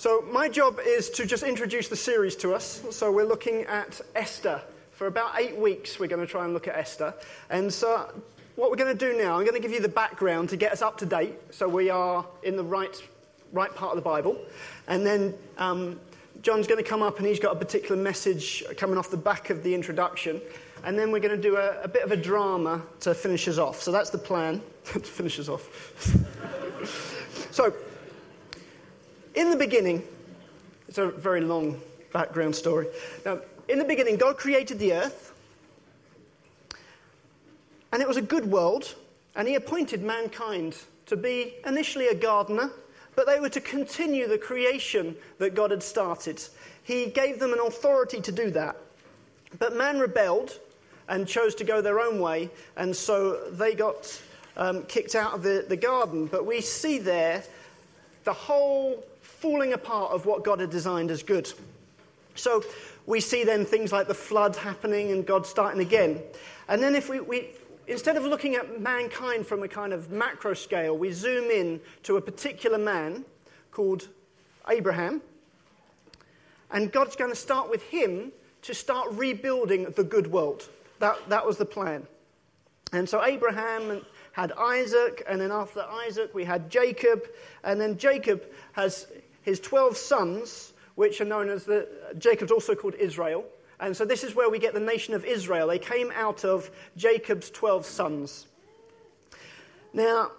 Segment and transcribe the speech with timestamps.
[0.00, 2.82] So, my job is to just introduce the series to us.
[2.88, 4.62] So, we're looking at Esther.
[4.92, 7.12] For about eight weeks, we're going to try and look at Esther.
[7.50, 8.10] And so,
[8.56, 10.72] what we're going to do now, I'm going to give you the background to get
[10.72, 12.96] us up to date so we are in the right,
[13.52, 14.40] right part of the Bible.
[14.88, 16.00] And then um,
[16.40, 19.50] John's going to come up and he's got a particular message coming off the back
[19.50, 20.40] of the introduction.
[20.82, 23.58] And then we're going to do a, a bit of a drama to finish us
[23.58, 23.82] off.
[23.82, 25.68] So, that's the plan to finish us off.
[27.50, 27.74] so,
[29.34, 30.02] in the beginning,
[30.88, 31.80] it's a very long
[32.12, 32.88] background story.
[33.24, 35.32] Now, in the beginning, God created the earth,
[37.92, 38.94] and it was a good world,
[39.36, 40.76] and He appointed mankind
[41.06, 42.70] to be initially a gardener,
[43.14, 46.42] but they were to continue the creation that God had started.
[46.82, 48.76] He gave them an authority to do that.
[49.58, 50.58] But man rebelled
[51.08, 54.20] and chose to go their own way, and so they got
[54.56, 56.26] um, kicked out of the, the garden.
[56.26, 57.42] But we see there
[58.24, 59.04] the whole
[59.40, 61.50] falling apart of what God had designed as good.
[62.34, 62.62] So
[63.06, 66.20] we see then things like the flood happening and God starting again.
[66.68, 67.48] And then if we, we
[67.88, 72.18] instead of looking at mankind from a kind of macro scale, we zoom in to
[72.18, 73.24] a particular man
[73.72, 74.08] called
[74.68, 75.22] Abraham.
[76.70, 78.32] And God's going to start with him
[78.62, 80.68] to start rebuilding the good world.
[80.98, 82.06] That, that was the plan.
[82.92, 87.24] And so Abraham had Isaac, and then after Isaac, we had Jacob,
[87.64, 89.06] and then Jacob has
[89.42, 91.88] his 12 sons, which are known as the,
[92.18, 93.44] Jacob's also called Israel.
[93.78, 95.68] And so this is where we get the nation of Israel.
[95.68, 98.46] They came out of Jacob's 12 sons.
[99.92, 100.32] Now,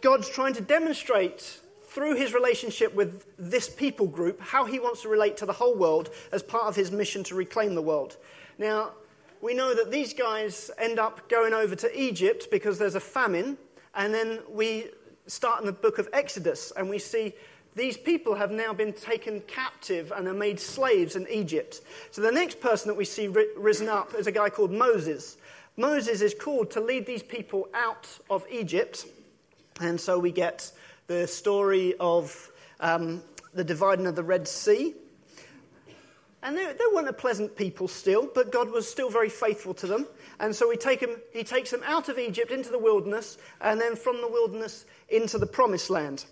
[0.00, 5.08] God's trying to demonstrate through his relationship with this people group how he wants to
[5.08, 8.16] relate to the whole world as part of his mission to reclaim the world.
[8.58, 8.92] Now,
[9.42, 13.58] we know that these guys end up going over to Egypt because there's a famine,
[13.94, 14.86] and then we
[15.26, 17.34] start in the book of Exodus and we see
[17.74, 21.80] these people have now been taken captive and are made slaves in Egypt.
[22.10, 25.38] So the next person that we see risen up is a guy called Moses.
[25.76, 29.06] Moses is called to lead these people out of Egypt.
[29.80, 30.70] And so we get
[31.06, 33.22] the story of um,
[33.54, 34.94] the dividing of the Red Sea.
[36.42, 39.86] And they, they, weren't a pleasant people still, but God was still very faithful to
[39.86, 40.06] them.
[40.40, 43.94] And so take him, he takes them out of Egypt into the wilderness, and then
[43.94, 46.24] from the wilderness into the promised land.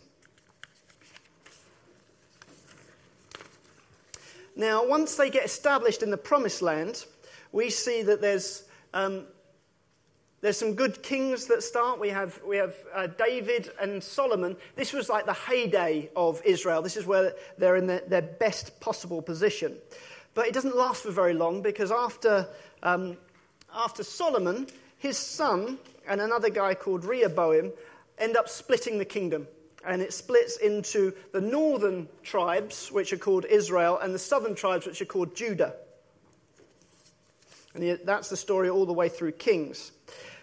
[4.61, 7.07] Now, once they get established in the promised land,
[7.51, 8.63] we see that there's,
[8.93, 9.25] um,
[10.43, 11.99] there's some good kings that start.
[11.99, 14.59] We have, we have uh, David and Solomon.
[14.77, 16.83] This was like the heyday of Israel.
[16.83, 19.79] This is where they're in the, their best possible position.
[20.35, 22.47] But it doesn't last for very long because after,
[22.83, 23.17] um,
[23.75, 24.67] after Solomon,
[24.99, 27.73] his son and another guy called Rehoboam
[28.19, 29.47] end up splitting the kingdom
[29.87, 34.87] and it splits into the northern tribes, which are called Israel, and the southern tribes,
[34.87, 35.75] which are called Judah.
[37.75, 39.93] And that's the story all the way through Kings.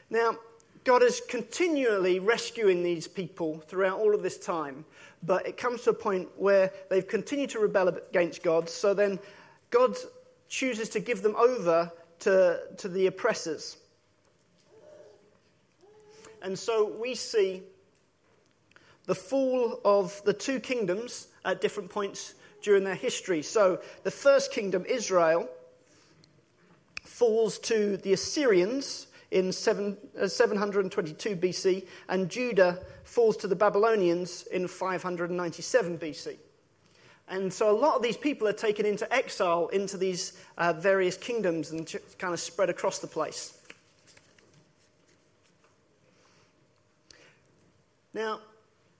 [0.09, 0.37] Now,
[0.83, 4.85] God is continually rescuing these people throughout all of this time,
[5.21, 9.19] but it comes to a point where they've continued to rebel against God, so then
[9.69, 9.97] God
[10.47, 13.77] chooses to give them over to, to the oppressors.
[16.41, 17.63] And so we see
[19.07, 23.41] the fall of the two kingdoms at different points during their history.
[23.41, 25.50] So the first kingdom, Israel,
[27.03, 34.44] falls to the Assyrians in 7, uh, 722 BC, and Judah falls to the Babylonians
[34.47, 36.35] in 597 BC.
[37.29, 41.17] And so a lot of these people are taken into exile into these uh, various
[41.17, 43.57] kingdoms and kind of spread across the place.
[48.13, 48.40] Now,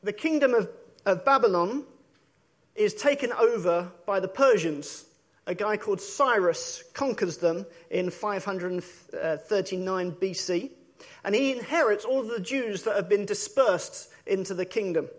[0.08, 0.70] the kingdom of,
[1.06, 1.84] of Babylon
[2.76, 5.04] is taken over by the Persians.
[5.46, 10.72] A guy called Cyrus conquers them in 539 BC,
[11.26, 15.10] and he inherits all the Jews that have been dispersed into the kingdom.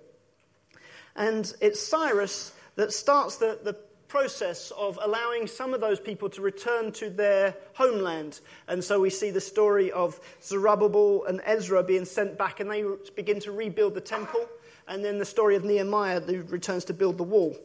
[1.15, 3.77] And it's Cyrus that starts the, the
[4.09, 8.41] process of allowing some of those people to return to their homeland.
[8.69, 12.85] And so we see the story of Zerubbabel and Ezra being sent back, and they
[13.15, 14.49] begin to rebuild the temple
[14.89, 17.57] and then the story of Nehemiah who returns to build the wall.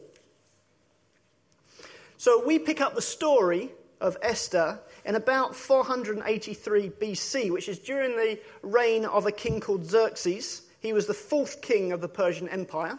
[2.16, 8.12] So we pick up the story of Esther in about 483 BC, which is during
[8.12, 10.62] the reign of a king called Xerxes.
[10.80, 12.98] He was the fourth king of the Persian Empire.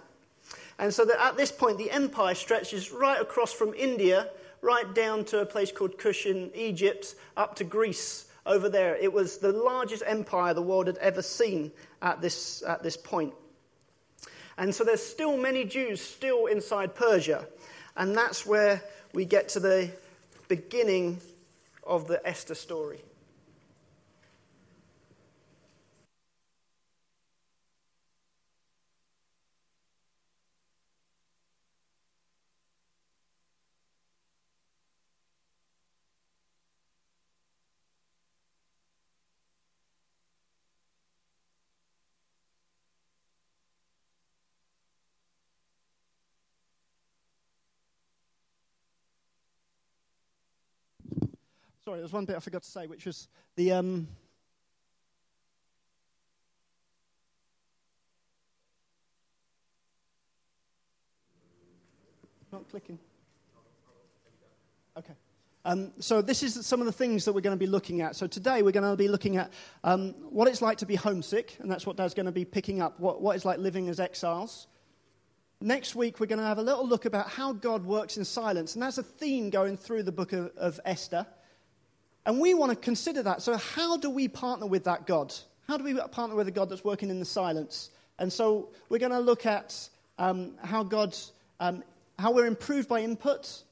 [0.77, 4.29] And so that at this point, the empire stretches right across from India,
[4.61, 8.95] right down to a place called Kush in Egypt, up to Greece over there.
[8.95, 13.33] It was the largest empire the world had ever seen at this, at this point.
[14.57, 17.45] And so there's still many Jews still inside Persia.
[17.97, 18.81] And that's where
[19.13, 19.89] we get to the
[20.47, 21.19] beginning
[21.83, 22.99] of the Esther story.
[51.85, 53.73] Sorry, there's one bit I forgot to say, which was the.
[53.73, 54.07] Um,
[62.51, 62.97] not clicking.
[64.97, 65.13] Okay.
[65.63, 68.15] Um, so, this is some of the things that we're going to be looking at.
[68.15, 69.53] So, today we're going to be looking at
[69.83, 72.81] um, what it's like to be homesick, and that's what Dad's going to be picking
[72.81, 74.65] up what, what it's like living as exiles.
[75.61, 78.73] Next week, we're going to have a little look about how God works in silence,
[78.73, 81.27] and that's a theme going through the book of, of Esther.
[82.25, 83.41] And we want to consider that.
[83.41, 85.33] So, how do we partner with that God?
[85.67, 87.91] How do we partner with a God that's working in the silence?
[88.17, 91.15] And so, we're going to look at um, how God,
[91.59, 91.83] um,
[92.17, 93.63] how we're improved by input,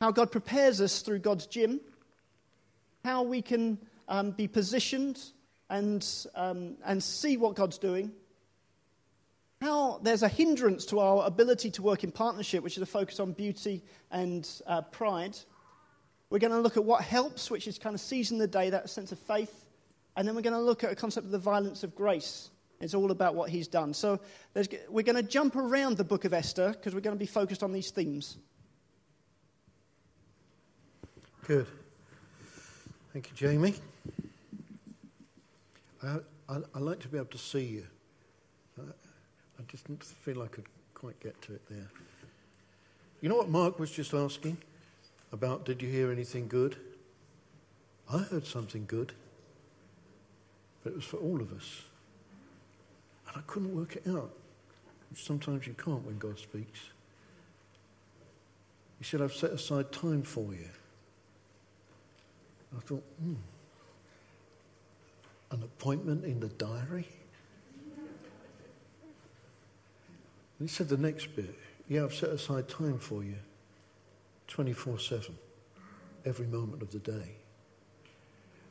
[0.00, 1.80] how God prepares us through God's gym,
[3.04, 3.78] how we can
[4.08, 5.20] um, be positioned
[5.70, 8.12] and, um, and see what God's doing,
[9.60, 13.18] how there's a hindrance to our ability to work in partnership, which is a focus
[13.18, 15.36] on beauty and uh, pride.
[16.34, 18.90] We're going to look at what helps, which is kind of seizing the day, that
[18.90, 19.66] sense of faith.
[20.16, 22.50] And then we're going to look at a concept of the violence of grace.
[22.80, 23.94] It's all about what he's done.
[23.94, 24.18] So
[24.88, 27.62] we're going to jump around the book of Esther because we're going to be focused
[27.62, 28.38] on these themes.
[31.46, 31.68] Good.
[33.12, 33.76] Thank you, Jamie.
[36.02, 36.16] I,
[36.48, 37.86] I, I like to be able to see you.
[38.76, 38.82] I,
[39.60, 41.88] I just feel I could quite get to it there.
[43.20, 44.56] You know what Mark was just asking?
[45.34, 46.76] About did you hear anything good?
[48.10, 49.12] I heard something good,
[50.82, 51.82] but it was for all of us.
[53.28, 54.30] And I couldn't work it out,
[55.16, 56.80] sometimes you can't when God speaks.
[58.98, 60.68] He said, I've set aside time for you.
[62.76, 63.34] I thought, hmm,
[65.50, 67.08] an appointment in the diary?
[70.58, 71.58] And he said the next bit,
[71.88, 73.36] yeah, I've set aside time for you.
[74.48, 75.34] 24 7,
[76.24, 77.36] every moment of the day.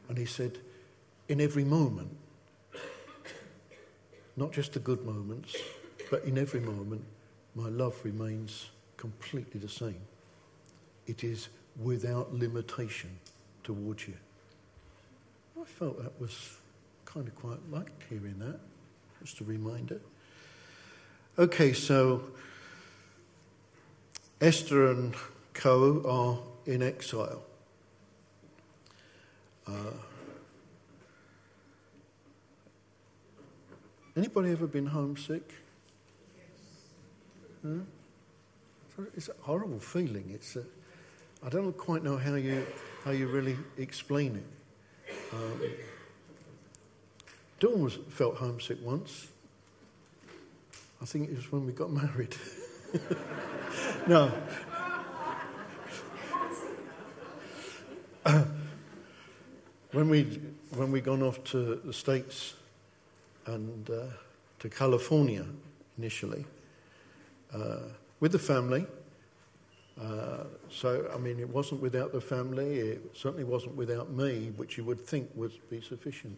[0.09, 0.59] And he said,
[1.29, 2.15] in every moment,
[4.35, 5.55] not just the good moments,
[6.09, 7.03] but in every moment,
[7.55, 10.01] my love remains completely the same.
[11.07, 11.49] It is
[11.81, 13.19] without limitation
[13.63, 14.15] towards you.
[15.59, 16.57] I felt that was
[17.05, 18.59] kind of quite like hearing that,
[19.23, 19.99] just a reminder.
[21.37, 22.23] Okay, so
[24.41, 25.15] Esther and
[25.53, 27.41] co are in exile.
[29.67, 29.71] Uh,
[34.17, 35.53] anybody ever been homesick?
[37.65, 37.79] Huh?
[39.15, 40.31] It's a horrible feeling.
[40.33, 40.63] It's a,
[41.43, 42.65] I don't quite know how you,
[43.03, 45.13] how you really explain it.
[45.33, 45.61] Um,
[47.59, 49.27] Dawn was, felt homesick once.
[51.01, 52.35] I think it was when we got married.
[54.07, 54.31] no,
[59.91, 60.23] when we
[60.75, 62.53] when we gone off to the states
[63.45, 64.05] and uh,
[64.59, 65.45] to California
[65.97, 66.45] initially
[67.53, 67.79] uh,
[68.19, 68.85] with the family.
[70.01, 72.79] Uh, so I mean, it wasn't without the family.
[72.79, 76.37] It certainly wasn't without me, which you would think would be sufficient.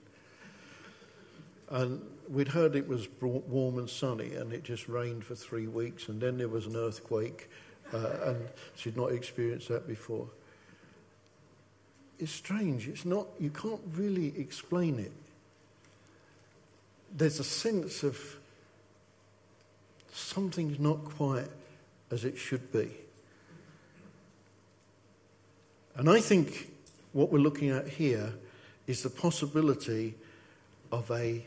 [1.70, 6.10] And we'd heard it was warm and sunny, and it just rained for three weeks,
[6.10, 7.50] and then there was an earthquake,
[7.94, 10.27] uh, and she'd not experienced that before
[12.19, 12.88] is strange.
[12.88, 15.12] It's not, you can't really explain it.
[17.15, 18.19] There's a sense of
[20.12, 21.48] something's not quite
[22.12, 22.89] as it should be.
[25.95, 26.72] And I think
[27.13, 28.34] what we're looking at here
[28.88, 30.15] is the possibility
[30.91, 31.43] of a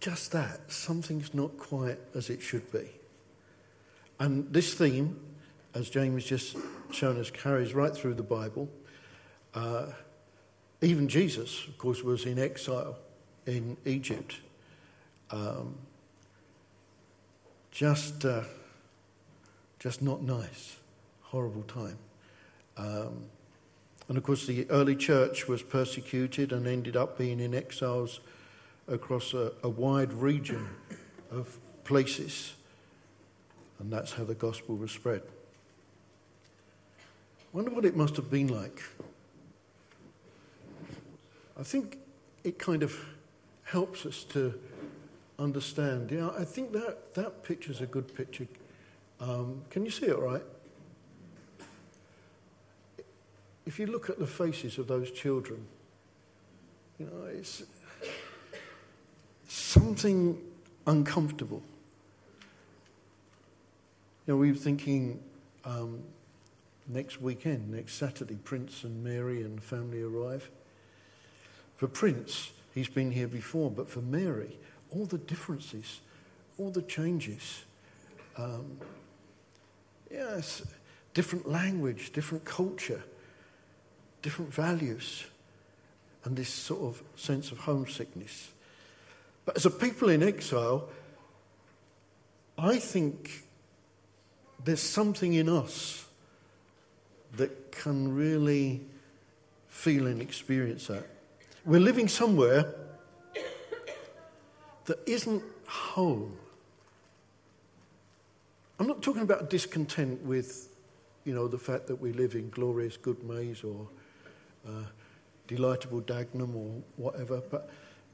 [0.00, 2.90] just that something's not quite as it should be.
[4.20, 5.18] And this theme
[5.74, 6.56] as James just
[6.92, 8.68] shown us, carries right through the Bible.
[9.54, 9.86] Uh,
[10.80, 12.96] even Jesus, of course, was in exile
[13.46, 14.36] in Egypt.
[15.30, 15.74] Um,
[17.70, 18.42] just, uh,
[19.78, 20.76] just not nice,
[21.22, 21.98] horrible time.
[22.76, 23.24] Um,
[24.08, 28.20] and of course, the early church was persecuted and ended up being in exiles
[28.86, 30.68] across a, a wide region
[31.30, 32.54] of places.
[33.78, 35.22] And that's how the gospel was spread.
[37.54, 38.82] Wonder what it must have been like.
[41.56, 41.98] I think
[42.42, 42.98] it kind of
[43.62, 44.58] helps us to
[45.38, 46.10] understand.
[46.10, 48.48] Yeah, I think that, that picture's a good picture.
[49.20, 50.42] Um, can you see it right?
[53.64, 55.64] If you look at the faces of those children,
[56.98, 57.62] you know, it's
[59.46, 60.42] something
[60.88, 61.62] uncomfortable.
[64.26, 65.20] You know, we were thinking
[65.64, 66.02] um,
[66.86, 70.50] next weekend, next Saturday, Prince and Mary and family arrive.
[71.76, 74.58] For Prince, he's been here before, but for Mary,
[74.90, 76.00] all the differences,
[76.58, 77.64] all the changes.
[78.36, 78.78] Um,
[80.10, 80.62] yes,
[81.14, 83.02] different language, different culture,
[84.22, 85.24] different values,
[86.24, 88.50] and this sort of sense of homesickness.
[89.44, 90.88] But as a people in exile,
[92.56, 93.44] I think
[94.64, 96.06] there's something in us
[97.36, 98.80] that can really
[99.68, 101.06] feel and experience that.
[101.64, 102.74] We're living somewhere
[104.84, 106.36] that isn't home.
[108.78, 110.68] I'm not talking about discontent with,
[111.24, 113.88] you know, the fact that we live in glorious good Goodmayes or
[114.66, 114.84] uh,
[115.46, 117.70] delightable Dagenham or whatever, but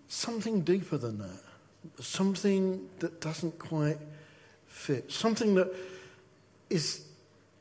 [0.09, 1.41] something deeper than that.
[1.99, 3.99] Something that doesn't quite
[4.67, 5.11] fit.
[5.11, 5.75] Something that
[6.69, 7.07] is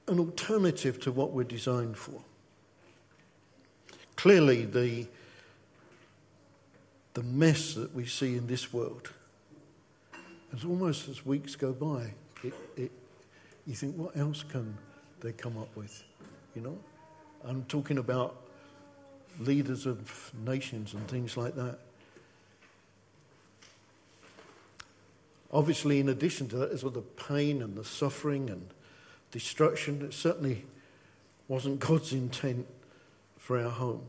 [0.09, 2.21] an alternative to what we're designed for.
[4.15, 5.07] Clearly, the
[7.19, 9.11] the mess that we see in this world.
[10.55, 12.13] As almost as weeks go by,
[12.43, 12.91] it, it,
[13.67, 14.77] you think, what else can
[15.19, 16.03] they come up with?
[16.55, 16.77] You know?
[17.43, 18.35] I'm talking about
[19.39, 21.79] leaders of nations and things like that.
[25.51, 28.69] Obviously, in addition to that, there's all the pain and the suffering and
[29.31, 30.01] destruction.
[30.01, 30.65] It certainly
[31.47, 32.65] wasn't God's intent
[33.37, 34.03] for our home.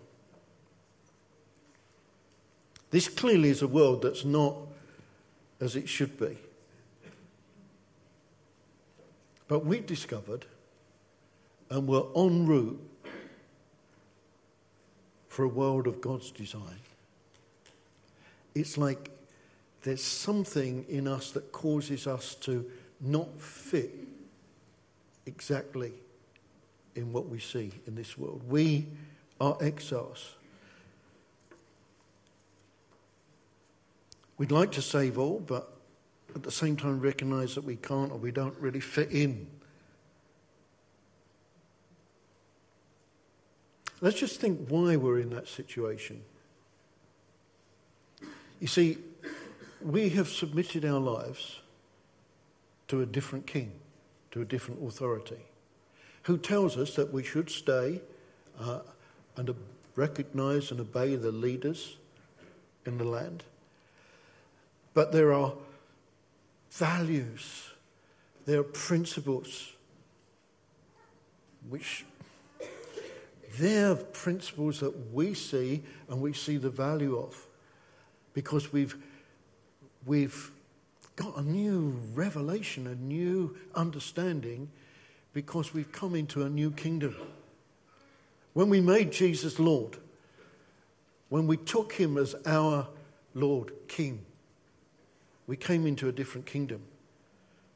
[2.90, 4.56] This clearly is a world that's not
[5.60, 6.36] as it should be.
[9.46, 10.46] But we've discovered,
[11.70, 12.80] and we're en route
[15.28, 16.80] for a world of God's design.
[18.54, 19.10] It's like
[19.82, 22.68] there's something in us that causes us to
[23.00, 24.09] not fit
[25.26, 25.92] exactly
[26.94, 28.42] in what we see in this world.
[28.48, 28.86] We
[29.40, 30.34] are exiles.
[34.38, 35.70] We'd like to save all, but
[36.34, 39.46] at the same time recognize that we can't or we don't really fit in.
[44.00, 46.22] Let's just think why we're in that situation.
[48.60, 48.98] You see,
[49.82, 51.60] we have submitted our lives
[52.88, 53.72] to a different king,
[54.30, 55.44] to a different authority,
[56.24, 58.00] who tells us that we should stay
[58.60, 58.80] uh,
[59.36, 59.54] and
[59.96, 61.96] recognize and obey the leaders
[62.86, 63.44] in the land.
[64.94, 65.52] But there are
[66.70, 67.70] values,
[68.46, 69.72] there are principles
[71.68, 72.04] which
[73.58, 77.46] they're principles that we see and we see the value of
[78.32, 78.96] because we've,
[80.06, 80.52] we've
[81.20, 84.70] got a new revelation, a new understanding
[85.34, 87.14] because we've come into a new kingdom.
[88.54, 89.98] When we made Jesus Lord,
[91.28, 92.88] when we took him as our
[93.34, 94.24] Lord, King,
[95.46, 96.80] we came into a different kingdom,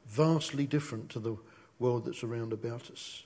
[0.07, 1.37] vastly different to the
[1.77, 3.23] world that's around about us.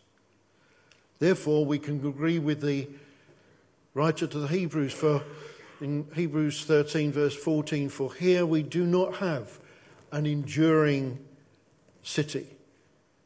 [1.19, 2.89] Therefore, we can agree with the
[3.93, 5.23] writer to the Hebrews for
[5.79, 9.59] in Hebrews 13, verse 14, for here we do not have
[10.11, 11.19] an enduring
[12.03, 12.47] city,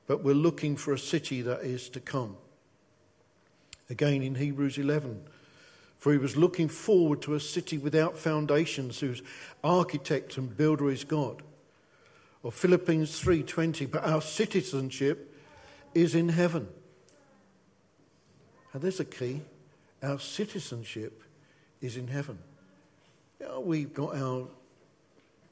[0.07, 2.37] but we're looking for a city that is to come.
[3.89, 5.23] Again in Hebrews 11,
[5.97, 9.21] for he was looking forward to a city without foundations whose
[9.63, 11.43] architect and builder is God.
[12.41, 15.33] Or Philippians 3:20, but our citizenship
[15.93, 16.67] is in heaven.
[18.73, 19.43] And there's a key.
[20.01, 21.23] Our citizenship
[21.79, 22.39] is in heaven.
[23.59, 24.49] We've got our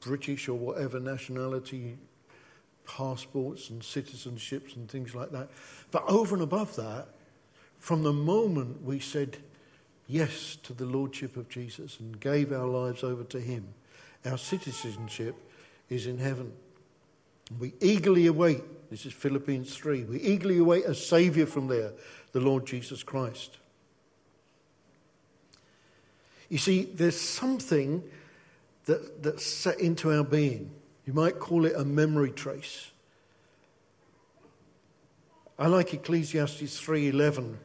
[0.02, 1.96] British or whatever nationality
[2.86, 5.48] passports and citizenships and things like that.
[5.90, 7.08] But over and above that,
[7.78, 9.38] from the moment we said
[10.06, 13.68] yes to the Lordship of Jesus and gave our lives over to Him,
[14.24, 15.34] our citizenship
[15.88, 16.52] is in heaven.
[17.58, 21.92] We eagerly await, this is Philippians 3, we eagerly await a Saviour from there,
[22.32, 23.58] the Lord Jesus Christ.
[26.48, 28.02] You see, there's something
[28.86, 30.70] that, that's set into our being.
[31.06, 32.90] You might call it a memory trace.
[35.58, 37.56] I like Ecclesiastes 3:11.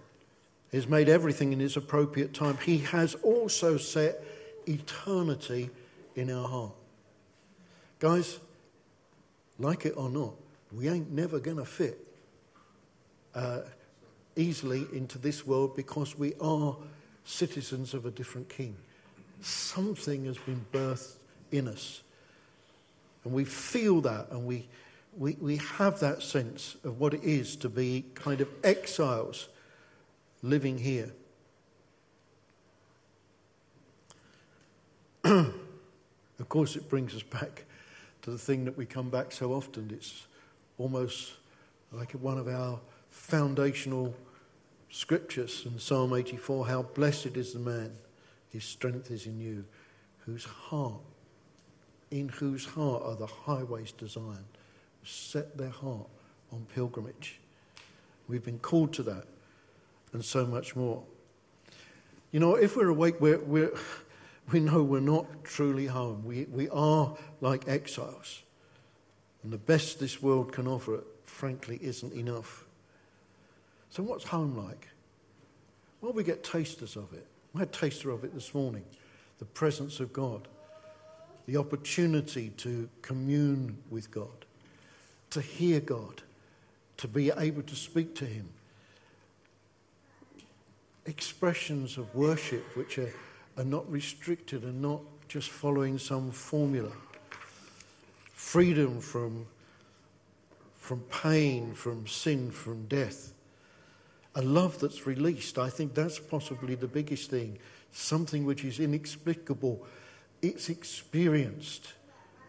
[0.72, 2.58] He's made everything in its appropriate time.
[2.58, 4.24] He has also set
[4.68, 5.70] eternity
[6.16, 6.76] in our heart.
[8.00, 8.40] Guys,
[9.58, 10.34] like it or not,
[10.72, 11.98] we ain't never going to fit
[13.34, 13.62] uh,
[14.36, 16.76] easily into this world because we are
[17.24, 18.76] citizens of a different king.
[19.42, 21.16] Something has been birthed
[21.52, 22.02] in us.
[23.24, 24.68] And we feel that and we,
[25.18, 29.50] we, we have that sense of what it is to be kind of exiles
[30.42, 31.12] living here.
[35.24, 35.54] of
[36.48, 37.66] course, it brings us back
[38.22, 39.90] to the thing that we come back so often.
[39.94, 40.28] It's
[40.78, 41.34] almost
[41.92, 42.80] like one of our
[43.10, 44.14] foundational
[44.90, 47.92] scriptures in Psalm 84 How blessed is the man,
[48.58, 49.64] his strength is in you,
[50.26, 51.04] whose heart,
[52.10, 54.48] in whose heart are the highways designed,
[55.04, 56.08] set their heart
[56.52, 57.40] on pilgrimage.
[58.28, 59.26] We've been called to that
[60.12, 61.04] and so much more.
[62.32, 63.78] You know, if we're awake, we're, we're,
[64.52, 66.26] we know we're not truly home.
[66.26, 68.42] We, we are like exiles.
[69.44, 72.66] And the best this world can offer, frankly, isn't enough.
[73.92, 74.88] So, what's home like?
[76.02, 77.28] Well, we get tasters of it.
[77.54, 78.84] We had a taster of it this morning.
[79.40, 80.48] The presence of God,
[81.46, 84.46] the opportunity to commune with God,
[85.32, 86.24] to hear God,
[86.98, 88.50] to be able to speak to Him.
[91.06, 93.14] Expressions of worship which are,
[93.58, 96.92] are not restricted and not just following some formula.
[98.34, 99.46] Freedom from,
[100.78, 103.34] from pain, from sin, from death
[104.38, 105.58] a love that's released.
[105.58, 107.58] I think that's possibly the biggest thing.
[107.92, 109.84] Something which is inexplicable.
[110.44, 111.94] It's experienced.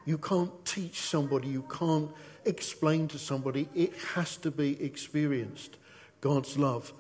[0.05, 2.11] You can't teach somebody, you can't
[2.45, 3.69] explain to somebody.
[3.75, 5.79] It has to be experienced.
[6.21, 6.93] God's love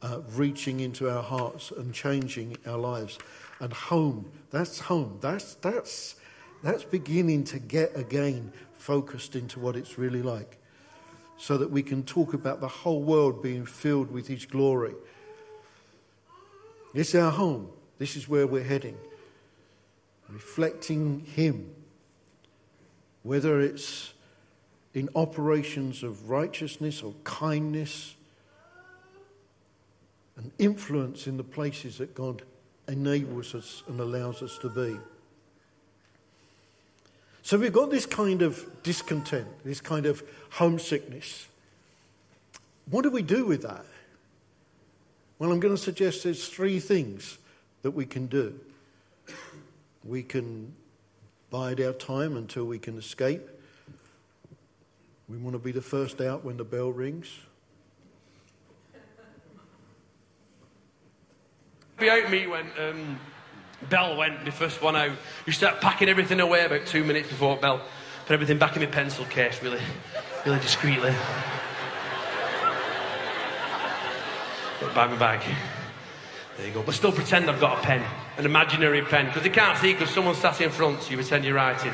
[0.00, 3.18] uh, reaching into our hearts and changing our lives.
[3.60, 5.18] And home, that's home.
[5.20, 6.16] That's, that's,
[6.62, 10.58] that's beginning to get again focused into what it's really like
[11.42, 14.94] so that we can talk about the whole world being filled with His glory.
[16.94, 17.68] It's our home.
[17.98, 18.96] This is where we're heading.
[20.28, 21.74] Reflecting Him.
[23.24, 24.14] Whether it's
[24.94, 28.14] in operations of righteousness or kindness
[30.36, 32.42] and influence in the places that God
[32.86, 34.96] enables us and allows us to be.
[37.42, 41.48] So we've got this kind of discontent, this kind of homesickness.
[42.88, 43.84] What do we do with that?
[45.38, 47.38] Well, I'm going to suggest there's three things
[47.82, 48.58] that we can do.
[50.04, 50.72] We can
[51.50, 53.42] bide our time until we can escape.
[55.28, 57.28] We want to be the first out when the bell rings.
[61.98, 63.18] Be out me when um,
[63.88, 65.12] Bell went, the first one out.
[65.46, 67.82] You start packing everything away about two minutes before Bell.
[68.26, 69.80] Put everything back in my pencil case, really,
[70.46, 71.14] really discreetly.
[74.94, 75.42] By my bag.
[76.56, 76.82] There you go.
[76.82, 78.04] But still pretend I've got a pen,
[78.36, 81.44] an imaginary pen, because they can't see because someone sat in front, so you pretend
[81.44, 81.92] you're writing.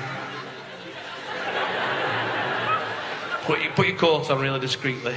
[3.42, 5.14] Put, your, put your coat on really discreetly.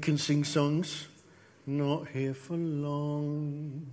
[0.00, 1.06] Can sing songs,
[1.66, 3.86] not here for long.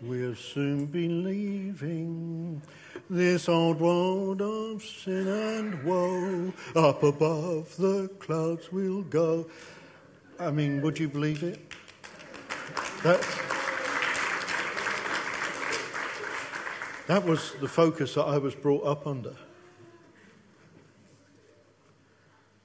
[0.00, 2.60] We'll soon be leaving
[3.08, 6.52] this old world of sin and woe.
[6.74, 9.46] Up above the clouds we'll go.
[10.38, 11.60] I mean, would you believe it?
[13.02, 13.20] That,
[17.06, 19.36] that was the focus that I was brought up under.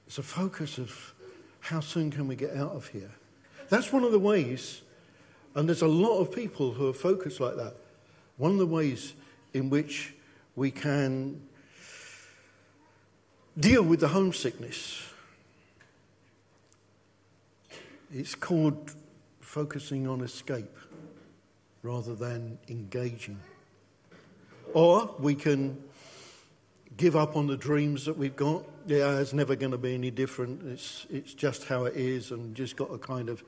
[0.06, 1.14] It's a focus of
[1.70, 3.12] how soon can we get out of here?
[3.68, 4.82] That's one of the ways,
[5.54, 7.74] and there's a lot of people who are focused like that.
[8.38, 9.14] One of the ways
[9.54, 10.12] in which
[10.56, 11.40] we can
[13.56, 15.00] deal with the homesickness.
[18.12, 18.92] It's called
[19.40, 20.76] focusing on escape
[21.84, 23.38] rather than engaging.
[24.74, 25.80] Or we can
[26.96, 28.64] give up on the dreams that we've got.
[28.86, 30.66] Yeah, it's never going to be any different.
[30.66, 33.44] It's, it's just how it is, and just got to kind of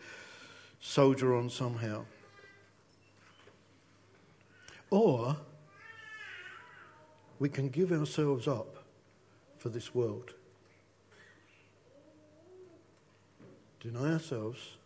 [0.81, 2.05] soldier on somehow.
[4.91, 5.37] Or
[7.39, 8.85] we can give ourselves up
[9.57, 10.35] for this world.
[13.81, 14.77] Deny ourselves,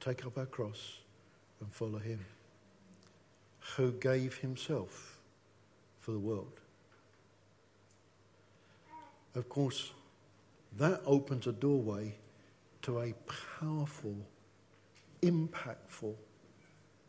[0.00, 0.98] take up our cross,
[1.60, 2.24] and follow Him,
[3.76, 5.18] who gave Himself
[5.98, 6.59] for the world.
[9.34, 9.92] Of course,
[10.78, 12.14] that opens a doorway
[12.82, 13.14] to a
[13.60, 14.16] powerful,
[15.22, 16.14] impactful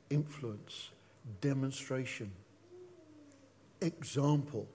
[0.09, 0.89] influence,
[1.39, 2.31] demonstration,
[3.81, 4.67] example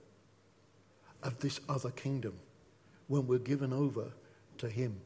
[1.23, 2.33] of this other kingdom
[3.07, 4.11] when we're given over
[4.57, 4.99] to Him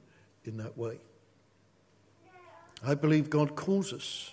[0.45, 0.97] in that way.
[2.83, 4.31] I believe God calls us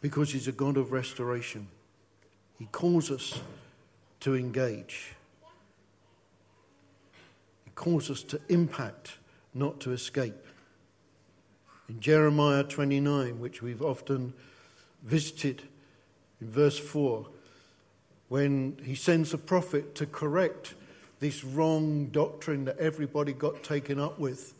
[0.00, 1.66] because He's a God of restoration.
[2.58, 3.40] He calls us
[4.20, 5.12] to engage.
[7.64, 9.18] He calls us to impact,
[9.54, 10.34] not to escape.
[11.88, 14.34] In Jeremiah 29, which we've often
[15.02, 15.62] visited,
[16.40, 17.26] in verse 4,
[18.28, 20.74] when he sends a prophet to correct
[21.20, 24.54] this wrong doctrine that everybody got taken up with.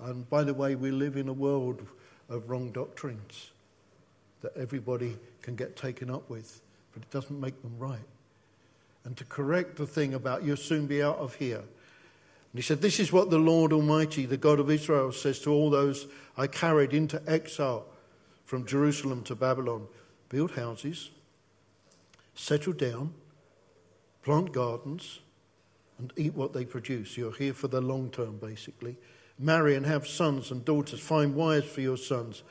[0.00, 1.84] And by the way, we live in a world
[2.28, 3.50] of wrong doctrines
[4.42, 6.60] that everybody can get taken up with,
[6.92, 7.98] but it doesn't make them right.
[9.04, 11.58] And to correct the thing about you'll soon be out of here.
[11.58, 15.50] And he said, This is what the Lord Almighty, the God of Israel, says to
[15.50, 17.86] all those I carried into exile
[18.44, 19.86] from Jerusalem to Babylon
[20.28, 21.10] build houses,
[22.34, 23.12] settle down,
[24.22, 25.20] plant gardens,
[25.98, 27.16] and eat what they produce.
[27.16, 28.96] You're here for the long term, basically.
[29.38, 31.00] Marry and have sons and daughters.
[31.00, 32.42] Find wives for your sons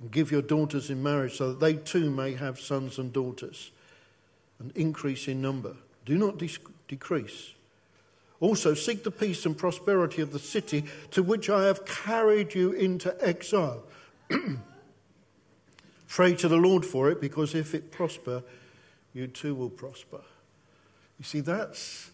[0.00, 3.70] and give your daughters in marriage so that they too may have sons and daughters
[4.58, 5.76] and increase in number.
[6.06, 6.48] Do not de-
[6.88, 7.52] decrease.
[8.40, 12.72] Also, seek the peace and prosperity of the city to which I have carried you
[12.72, 13.82] into exile.
[16.08, 18.42] Pray to the Lord for it, because if it prosper,
[19.12, 20.20] you too will prosper.
[21.18, 22.10] You see, that's,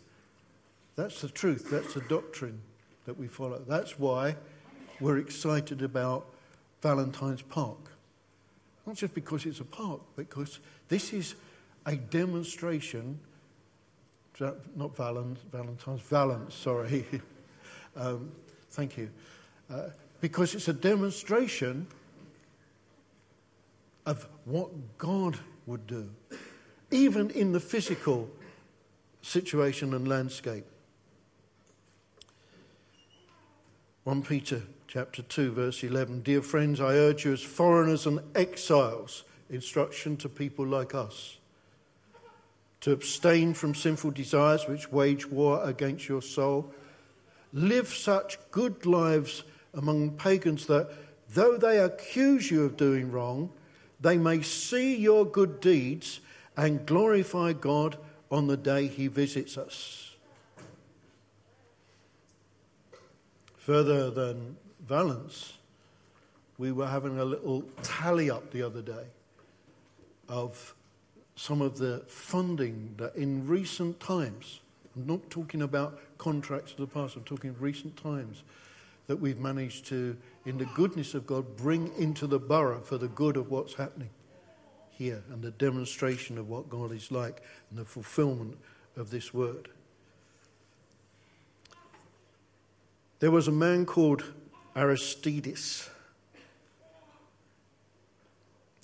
[0.96, 2.60] that's the truth, that's the doctrine
[3.04, 3.60] that we follow.
[3.66, 4.36] That's why
[5.00, 6.26] we're excited about
[6.80, 7.78] Valentine's Park.
[8.86, 11.34] Not just because it's a park, because this is
[11.86, 13.18] a demonstration,
[14.76, 17.04] not Valentine's, Valence, sorry.
[17.96, 18.30] um,
[18.70, 19.10] thank you.
[19.70, 19.88] Uh,
[20.20, 21.86] because it's a demonstration
[24.06, 26.10] of what God would do
[26.92, 28.28] even in the physical
[29.22, 30.64] situation and landscape.
[34.04, 39.24] 1 Peter chapter 2 verse 11 Dear friends I urge you as foreigners and exiles
[39.48, 41.38] instruction to people like us
[42.82, 46.72] to abstain from sinful desires which wage war against your soul
[47.52, 49.42] live such good lives
[49.74, 50.90] among pagans that
[51.30, 53.50] though they accuse you of doing wrong
[54.00, 56.20] they may see your good deeds
[56.56, 57.96] and glorify God
[58.30, 60.16] on the day he visits us.
[63.58, 65.54] Further than Valence,
[66.58, 69.06] we were having a little tally up the other day
[70.28, 70.74] of
[71.42, 74.60] some of the funding that in recent times,
[74.94, 78.44] I'm not talking about contracts of the past, I'm talking recent times,
[79.08, 83.08] that we've managed to, in the goodness of God, bring into the borough for the
[83.08, 84.10] good of what's happening
[84.92, 88.56] here and the demonstration of what God is like and the fulfillment
[88.96, 89.68] of this word.
[93.18, 94.22] There was a man called
[94.76, 95.90] Aristides,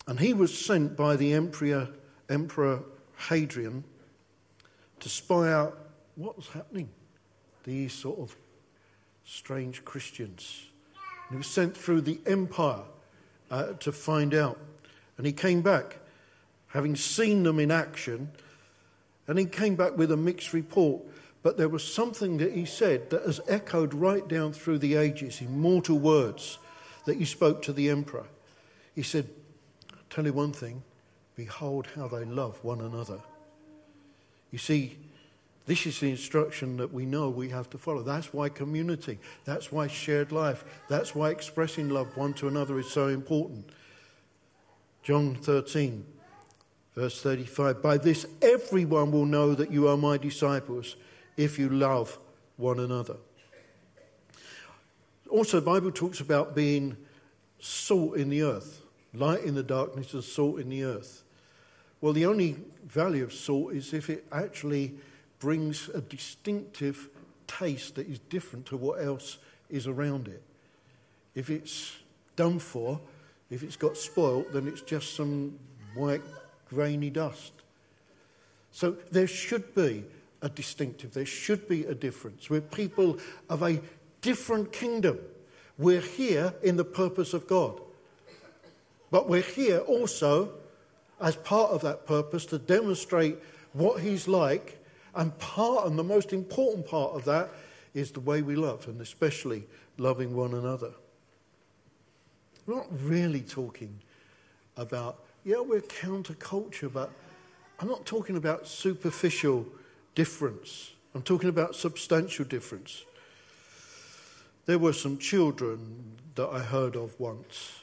[0.09, 1.91] and he was sent by the emperor,
[2.29, 2.83] emperor
[3.29, 3.85] Hadrian
[5.01, 5.79] to spy out
[6.17, 6.89] what was happening.
[7.65, 8.37] These sort of
[9.25, 10.67] strange Christians.
[11.29, 12.83] And he was sent through the empire
[13.51, 14.59] uh, to find out.
[15.17, 15.99] And he came back
[16.69, 18.31] having seen them in action,
[19.27, 21.03] and he came back with a mixed report.
[21.43, 25.41] But there was something that he said that has echoed right down through the ages,
[25.41, 26.59] immortal words
[27.05, 28.27] that he spoke to the emperor.
[28.95, 29.29] He said,
[29.93, 30.83] I'll tell you one thing
[31.39, 33.21] behold how they love one another.
[34.51, 34.99] You see,
[35.67, 38.03] this is the instruction that we know we have to follow.
[38.03, 42.91] That's why community, that's why shared life, that's why expressing love one to another is
[42.91, 43.71] so important.
[45.05, 46.05] John 13,
[46.97, 50.97] Verse 35 By this everyone will know that you are my disciples
[51.37, 52.19] if you love
[52.57, 53.15] one another.
[55.31, 56.97] Also, the Bible talks about being
[57.61, 58.83] salt in the earth,
[59.15, 61.23] light in the darkness and salt in the earth.
[62.01, 62.57] Well, the only
[62.87, 64.95] value of salt is if it actually
[65.41, 67.09] brings a distinctive
[67.47, 70.43] taste that is different to what else is around it.
[71.35, 71.97] If it's
[72.37, 73.01] done for,
[73.51, 75.59] if it's got spoilt, then it's just some
[75.95, 76.23] white,
[76.69, 77.53] grainy dust.
[78.71, 80.05] So there should be
[80.43, 82.49] a distinctive, there should be a difference.
[82.49, 83.81] We're people of a
[84.21, 85.19] different kingdom.
[85.79, 87.81] We're here in the purpose of God.
[89.11, 90.53] But we're here also
[91.21, 93.39] as part of that purpose to demonstrate
[93.73, 94.83] what He's like.
[95.15, 97.51] And part, and the most important part of that,
[97.95, 99.65] is the way we love, and especially
[99.97, 100.93] loving one another.
[102.67, 103.99] We're not really talking
[104.77, 107.11] about, yeah, we're counterculture, but
[107.81, 109.67] I'm not talking about superficial
[110.15, 110.93] difference.
[111.15, 113.05] I'm talking about substantial difference.
[114.67, 117.83] There were some children that I heard of once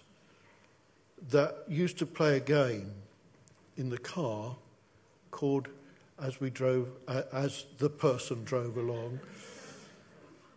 [1.30, 2.91] that used to play a game
[3.77, 4.55] in the car
[5.31, 5.67] called,
[6.21, 9.19] as we drove, uh, as the person drove along,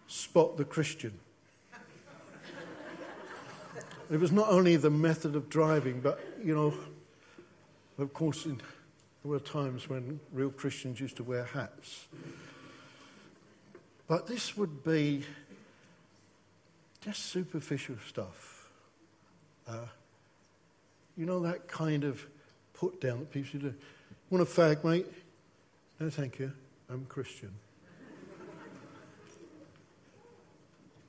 [0.06, 1.12] Spot the Christian.
[4.10, 6.72] it was not only the method of driving, but, you know,
[7.98, 12.06] of course, in, there were times when real Christians used to wear hats.
[14.06, 15.24] But this would be
[17.02, 18.70] just superficial stuff.
[19.68, 19.86] Uh,
[21.18, 22.26] you know, that kind of
[22.78, 23.74] put down that people do.
[24.30, 25.06] Want a fag, mate?
[25.98, 26.52] No, thank you.
[26.88, 27.50] I'm Christian.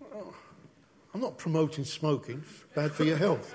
[1.14, 3.54] I'm not promoting smoking, it's bad for your health.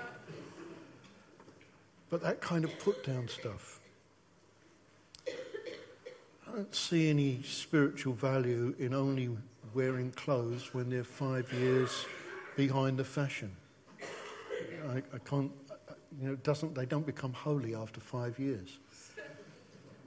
[2.09, 3.81] But that kind of put down stuff.
[5.27, 9.29] I don't see any spiritual value in only
[9.73, 12.05] wearing clothes when they're five years
[12.55, 13.51] behind the fashion.
[14.89, 15.51] I, I can't
[16.21, 18.77] you know, doesn't, they don't become holy after five years.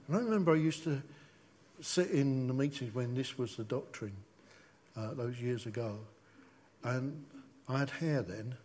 [0.07, 1.01] And I remember I used to
[1.81, 4.15] sit in the meetings when this was the doctrine
[4.97, 5.99] uh, those years ago,
[6.83, 7.23] and
[7.67, 8.55] I had hair then.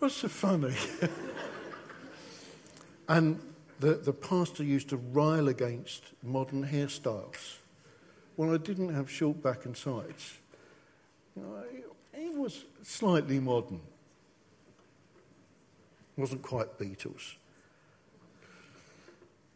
[0.00, 0.74] What's so funny?
[3.08, 3.38] and
[3.80, 7.58] the, the pastor used to rile against modern hairstyles.
[8.36, 10.38] Well, I didn't have short back and sides.
[12.20, 13.80] It was slightly modern.
[16.16, 17.36] Wasn't quite Beatles.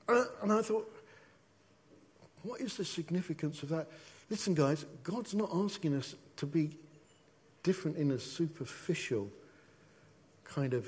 [0.08, 0.90] Uh, and I thought,
[2.42, 3.86] what is the significance of that?
[4.30, 6.70] Listen, guys, God's not asking us to be
[7.62, 9.30] different in a superficial
[10.44, 10.86] kind of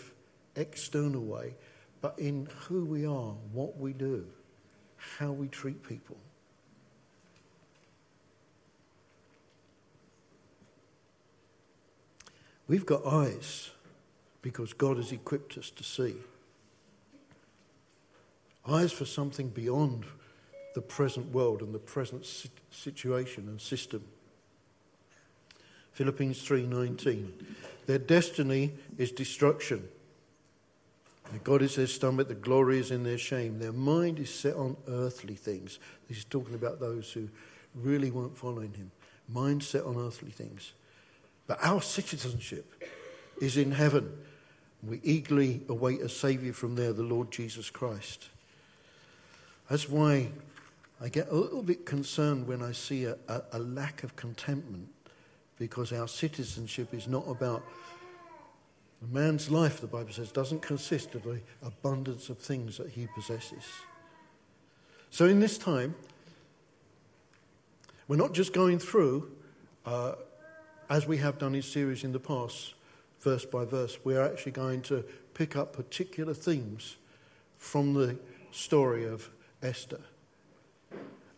[0.55, 1.55] external way,
[2.01, 4.27] but in who we are, what we do,
[5.19, 6.17] how we treat people.
[12.69, 13.71] We've got eyes
[14.43, 16.17] because God has equipped us to see.
[18.69, 20.05] Eyes for something beyond
[20.75, 22.27] the present world and the present
[22.71, 24.05] situation and system.
[25.93, 27.33] Philippians 3:19
[27.87, 29.89] Their destiny is destruction.
[31.43, 33.59] God is their stomach, the glory is in their shame.
[33.59, 35.79] Their mind is set on earthly things.
[36.09, 37.29] This is talking about those who
[37.75, 38.91] really weren't following him.
[39.29, 40.73] Mind set on earthly things.
[41.47, 42.85] But our citizenship
[43.41, 44.13] is in heaven.
[44.83, 48.29] We eagerly await a Saviour from there, the Lord Jesus Christ.
[49.69, 50.29] That's why
[51.01, 54.89] I get a little bit concerned when I see a, a, a lack of contentment
[55.59, 57.65] because our citizenship is not about
[59.03, 63.09] a man's life, the Bible says, doesn't consist of the abundance of things that he
[63.15, 63.65] possesses.
[65.11, 65.95] So in this time,
[68.09, 69.31] we're not just going through
[69.85, 70.13] uh,
[70.89, 72.75] as we have done in series in the past,
[73.21, 76.97] verse by verse, we're actually going to pick up particular themes
[77.59, 78.17] from the
[78.53, 79.29] story of
[79.63, 80.01] Esther.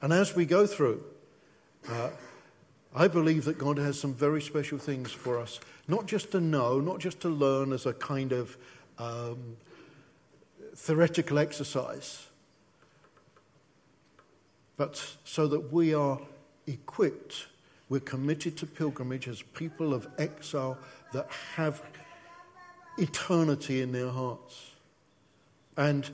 [0.03, 1.03] And as we go through,
[1.89, 2.11] uh,
[2.95, 6.81] I believe that God has some very special things for us, not just to know,
[6.81, 8.57] not just to learn as a kind of
[8.99, 9.57] um,
[10.75, 12.27] theoretical exercise,
[14.77, 16.21] but so that we are
[16.67, 17.47] equipped
[17.89, 20.79] we're committed to pilgrimage as people of exile
[21.13, 21.83] that have
[22.99, 24.73] eternity in their hearts.
[25.77, 26.11] And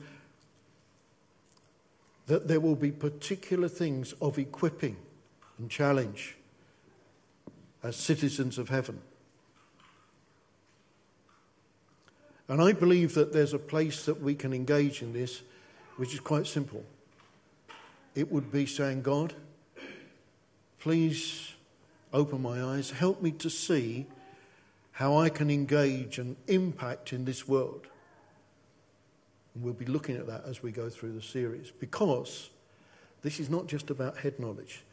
[2.27, 4.97] that there will be particular things of equipping
[5.57, 6.35] and challenge
[7.83, 8.99] as citizens of heaven.
[12.47, 15.41] And I believe that there's a place that we can engage in this,
[15.97, 16.83] which is quite simple.
[18.13, 19.33] It would be saying, God,
[20.79, 21.54] please
[22.13, 24.05] open my eyes, help me to see
[24.93, 27.87] how I can engage and impact in this world.
[29.53, 32.49] And we'll be looking at that as we go through the series because
[33.21, 34.83] this is not just about head knowledge,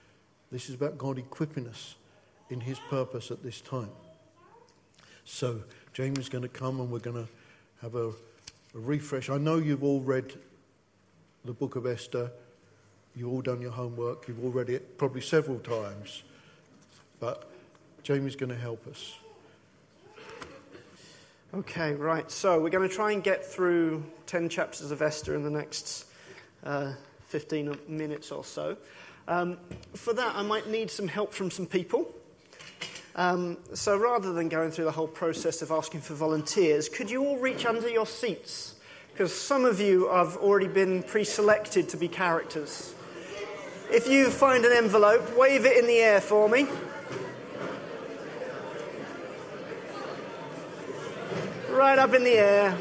[0.50, 1.94] this is about God equipping us
[2.50, 3.90] in His purpose at this time.
[5.24, 7.28] So, James is going to come and we're going to
[7.80, 8.12] have a, a
[8.74, 9.30] refresh.
[9.30, 10.32] I know you've all read
[11.44, 12.30] the book of Esther,
[13.14, 16.22] you've all done your homework, you've all read it probably several times,
[17.22, 17.44] but
[18.02, 19.14] Jamie's going to help us.
[21.54, 22.28] Okay, right.
[22.28, 26.06] So we're going to try and get through 10 chapters of Esther in the next
[26.64, 26.94] uh,
[27.28, 28.76] 15 minutes or so.
[29.28, 29.56] Um,
[29.94, 32.12] for that, I might need some help from some people.
[33.14, 37.24] Um, so rather than going through the whole process of asking for volunteers, could you
[37.24, 38.74] all reach under your seats?
[39.12, 42.96] Because some of you have already been pre selected to be characters.
[43.92, 46.66] If you find an envelope, wave it in the air for me.
[51.82, 52.78] Right up in the air.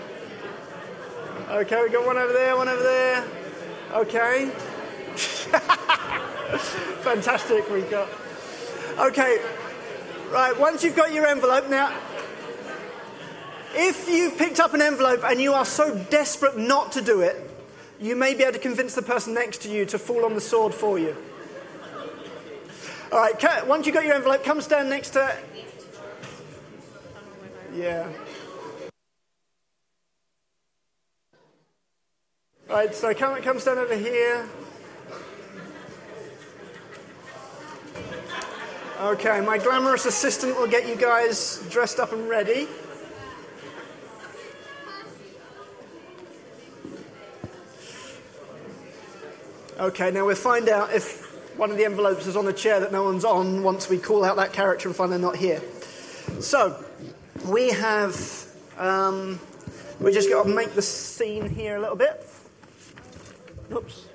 [1.49, 3.25] Okay, we got one over there, one over there.
[3.93, 4.45] Okay.
[7.01, 8.07] Fantastic, we got.
[8.99, 9.39] Okay,
[10.29, 11.91] right, once you've got your envelope, now,
[13.73, 17.49] if you've picked up an envelope and you are so desperate not to do it,
[17.99, 20.41] you may be able to convince the person next to you to fall on the
[20.41, 21.17] sword for you.
[23.11, 25.35] All right, once you've got your envelope, come stand next to.
[27.73, 28.07] Yeah.
[32.71, 34.47] Right, so come, come stand over here.
[39.01, 42.69] Okay, my glamorous assistant will get you guys dressed up and ready.
[49.77, 52.93] Okay, now we'll find out if one of the envelopes is on a chair that
[52.93, 55.62] no one's on once we call out that character and find they're not here.
[56.39, 56.81] So,
[57.45, 59.41] we have, um,
[59.99, 62.30] we just got to make the scene here a little bit.
[63.73, 64.05] Oops.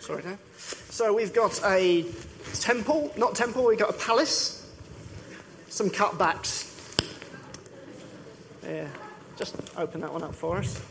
[0.00, 0.38] Sorry, Dave.
[0.90, 2.04] So we've got a
[2.52, 4.70] temple, not temple, we've got a palace,
[5.68, 6.70] some cutbacks.
[8.62, 8.88] Yeah,
[9.36, 10.82] just open that one up for us.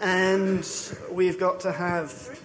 [0.00, 0.66] And
[1.10, 2.40] we've got to have.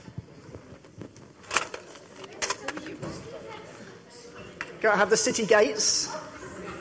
[4.82, 6.14] Got to have the city gates.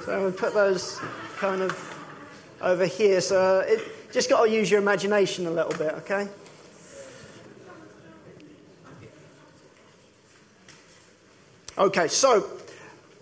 [0.07, 0.98] So we put those
[1.37, 1.94] kind of
[2.61, 3.20] over here.
[3.20, 6.29] So it just got to use your imagination a little bit, okay?
[11.78, 12.50] Okay, so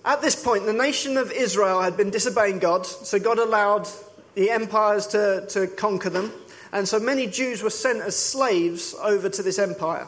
[0.05, 3.89] at this point, the nation of Israel had been disobeying God, so God allowed
[4.35, 6.33] the empires to, to conquer them,
[6.73, 10.07] and so many Jews were sent as slaves over to this empire.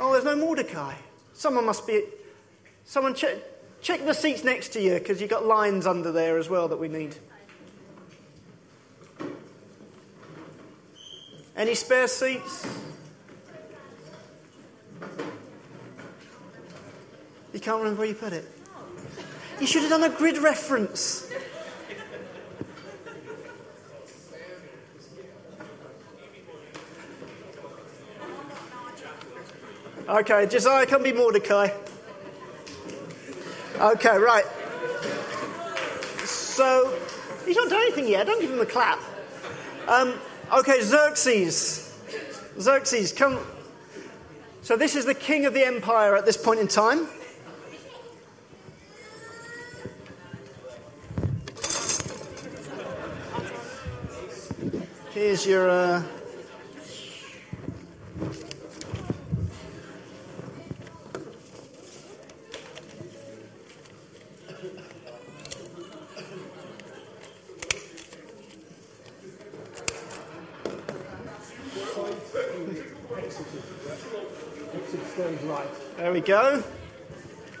[0.00, 0.94] Oh, there's no Mordecai.
[1.34, 2.04] Someone must be.
[2.84, 3.36] Someone check,
[3.82, 6.78] check the seats next to you because you've got lines under there as well that
[6.78, 7.16] we need.
[11.56, 12.66] Any spare seats?
[17.52, 18.44] You can't remember where you put it?
[19.60, 21.30] You should have done a grid reference.
[30.08, 31.68] Okay, Josiah come be Mordecai.
[33.78, 34.44] Okay, right.
[36.24, 36.98] So,
[37.44, 38.26] he's not done anything yet.
[38.26, 39.00] Don't give him a clap.
[39.86, 40.14] Um,
[40.52, 41.94] okay, Xerxes.
[42.58, 43.38] Xerxes, come.
[44.62, 47.06] So, this is the king of the empire at this point in time.
[55.18, 55.68] Here's your.
[55.68, 56.02] Uh,
[75.96, 76.62] There we go.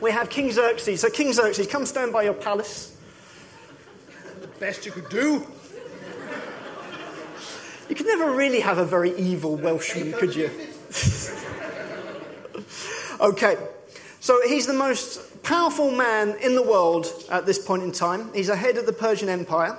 [0.00, 1.00] We have King Xerxes.
[1.00, 2.96] So, King Xerxes, come stand by your palace.
[4.40, 5.44] The best you could do.
[7.88, 10.50] You could never really have a very evil Welshman, could you?
[13.20, 13.56] okay,
[14.20, 18.32] so he's the most powerful man in the world at this point in time.
[18.34, 19.78] He's a head of the Persian Empire.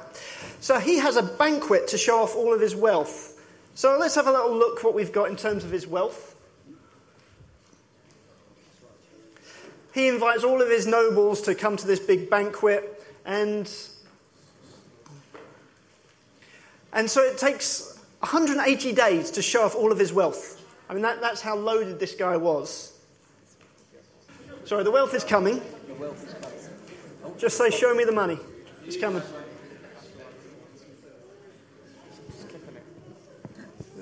[0.59, 3.39] So he has a banquet to show off all of his wealth.
[3.75, 6.35] So let's have a little look what we've got in terms of his wealth.
[9.93, 13.71] He invites all of his nobles to come to this big banquet, and
[16.91, 17.88] and so it takes
[18.19, 20.61] 180 days to show off all of his wealth.
[20.89, 22.93] I mean, that, that's how loaded this guy was.
[24.65, 25.61] Sorry, the wealth is coming.
[27.37, 28.37] Just say, Show me the money.
[28.85, 29.23] It's coming.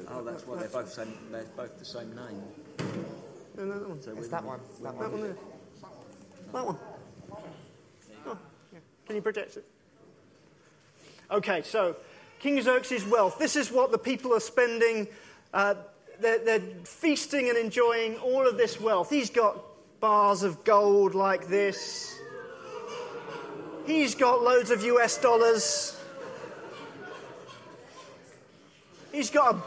[0.09, 1.13] Oh, that's why they're both same.
[1.31, 2.41] They're both the same name.
[3.55, 4.01] No, no, that one.
[4.01, 4.59] So It's that one.
[4.71, 5.11] It's that That one.
[5.11, 5.37] one there.
[6.53, 6.77] That one.
[8.25, 8.37] Oh,
[8.73, 8.79] yeah.
[9.05, 9.65] Can you project it?
[11.29, 11.95] Okay, so
[12.39, 13.39] King Xerxes' wealth.
[13.39, 15.07] This is what the people are spending.
[15.53, 15.75] Uh,
[16.19, 19.09] they're, they're feasting and enjoying all of this wealth.
[19.09, 19.57] He's got
[19.99, 22.19] bars of gold like this.
[23.85, 25.99] He's got loads of US dollars.
[29.11, 29.61] He's got a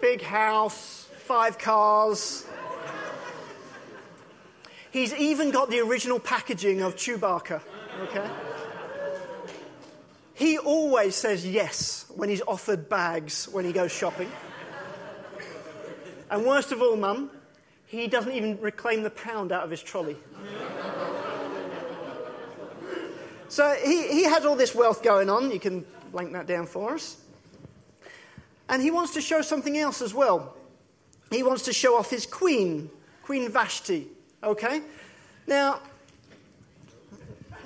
[0.00, 2.46] big house, five cars.
[4.90, 7.60] He's even got the original packaging of Chewbacca.
[8.04, 8.28] Okay?
[10.38, 14.30] He always says yes when he's offered bags when he goes shopping.
[16.30, 17.32] And worst of all, Mum,
[17.86, 20.16] he doesn't even reclaim the pound out of his trolley.
[23.48, 25.50] So he, he has all this wealth going on.
[25.50, 27.16] You can blank that down for us.
[28.68, 30.54] And he wants to show something else as well.
[31.32, 32.90] He wants to show off his queen,
[33.24, 34.06] Queen Vashti.
[34.44, 34.82] Okay?
[35.48, 35.80] Now,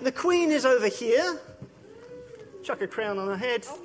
[0.03, 1.39] the queen is over here.
[2.63, 3.67] Chuck a crown on her head.
[3.69, 3.81] Oh,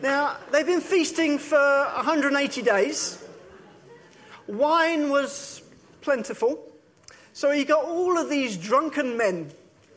[0.00, 1.58] now, they've been feasting for
[1.96, 3.24] 180 days.
[4.46, 5.62] Wine was
[6.00, 6.64] plentiful.
[7.32, 9.50] So he got all of these drunken men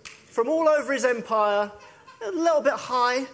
[0.03, 1.71] from all over his empire,
[2.25, 3.27] a little bit high.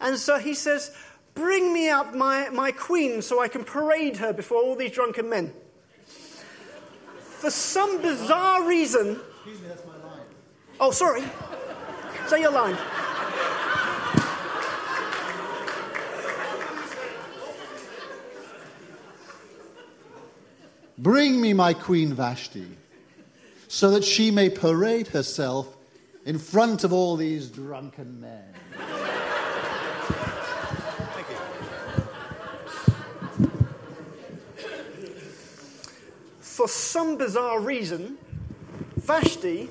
[0.00, 0.94] And so he says,
[1.34, 5.28] Bring me up my, my queen so I can parade her before all these drunken
[5.28, 5.52] men.
[7.18, 9.20] For some bizarre reason.
[9.44, 10.20] Excuse me, that's my line.
[10.80, 11.22] Oh, sorry.
[12.28, 12.76] Say your line.
[20.98, 22.66] Bring me my Queen Vashti,
[23.66, 25.76] so that she may parade herself
[26.24, 28.54] in front of all these drunken men.
[36.40, 38.16] For some bizarre reason,
[38.96, 39.70] Vashti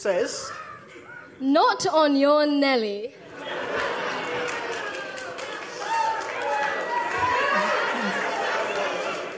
[0.00, 0.50] says,
[1.40, 3.14] Not on your Nelly.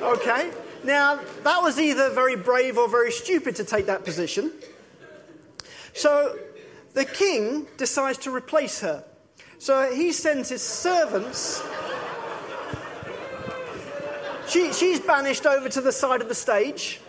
[0.00, 0.52] Okay.
[0.84, 4.52] Now, that was either very brave or very stupid to take that position.
[5.94, 6.38] So
[6.94, 9.04] the king decides to replace her.
[9.58, 11.62] So he sends his servants.
[14.48, 17.00] She, she's banished over to the side of the stage.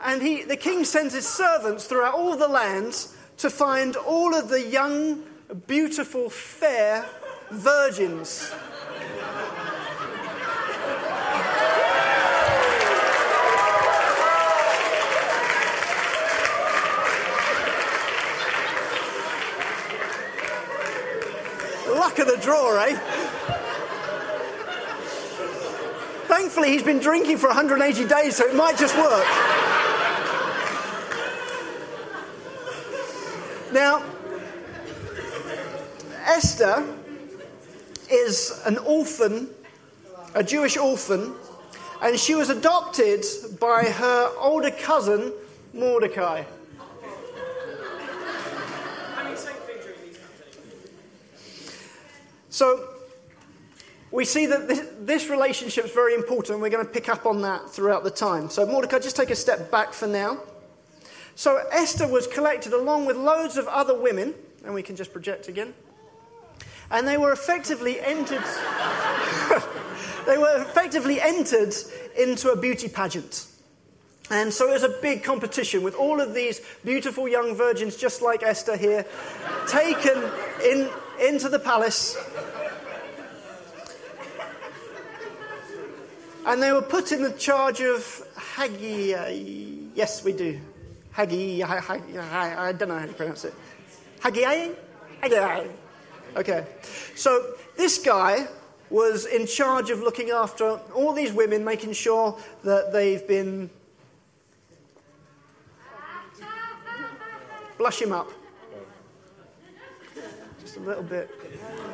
[0.00, 4.48] And he, the king sends his servants throughout all the lands to find all of
[4.48, 5.22] the young,
[5.66, 7.04] beautiful, fair
[7.50, 8.52] virgins.
[21.88, 22.96] Luck of the draw, eh?
[26.28, 29.57] Thankfully, he's been drinking for 180 days, so it might just work.
[33.72, 34.02] Now,
[36.24, 36.86] Esther
[38.10, 39.50] is an orphan,
[40.34, 41.34] a Jewish orphan,
[42.02, 43.24] and she was adopted
[43.60, 45.32] by her older cousin,
[45.74, 46.44] Mordecai.
[52.48, 52.88] So
[54.10, 56.54] we see that this, this relationship is very important.
[56.54, 58.48] And we're going to pick up on that throughout the time.
[58.48, 60.38] So, Mordecai, just take a step back for now.
[61.38, 64.34] So, Esther was collected along with loads of other women,
[64.64, 65.72] and we can just project again.
[66.90, 68.42] And they were effectively entered.
[70.26, 71.76] they were effectively entered
[72.18, 73.46] into a beauty pageant.
[74.32, 78.20] And so it was a big competition with all of these beautiful young virgins, just
[78.20, 79.06] like Esther here,
[79.68, 80.20] taken
[80.64, 80.90] in,
[81.24, 82.18] into the palace.
[86.44, 89.34] And they were put in the charge of Haggai.
[89.94, 90.58] Yes, we do.
[91.18, 91.64] Haggai.
[91.66, 93.52] I don't know how to pronounce it.
[94.20, 94.68] Haggai?
[95.20, 95.66] Haggai.
[96.36, 96.64] Okay.
[97.16, 98.46] So this guy
[98.88, 103.68] was in charge of looking after all these women, making sure that they've been.
[107.78, 108.30] Blush him up.
[110.60, 111.30] Just a little bit.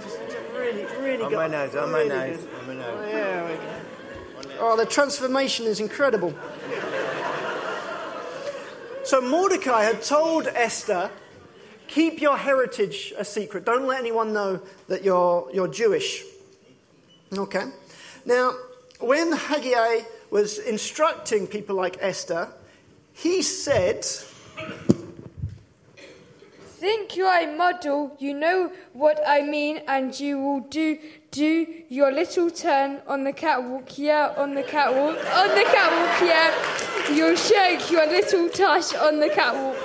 [0.03, 2.55] Just, just really, really On got- my nose, on my nose, good.
[2.61, 2.99] on my nose.
[2.99, 4.59] Oh, yeah.
[4.61, 6.35] Oh, the transformation is incredible.
[9.05, 11.11] So Mordecai had told Esther,
[11.89, 13.67] keep your heritage a secret.
[13.67, 16.25] Don't let anyone know that you're, you're Jewish.
[17.37, 17.65] Okay?
[18.25, 18.55] Now,
[19.01, 22.49] when Haggai was instructing people like Esther,
[23.13, 24.07] he said,
[26.85, 30.99] think you're a model, you know what I mean, and you will do
[31.31, 36.53] do your little turn on the catwalk, yeah, on the catwalk, on the catwalk, yeah.
[37.11, 39.79] You'll shake your little tush on the catwalk.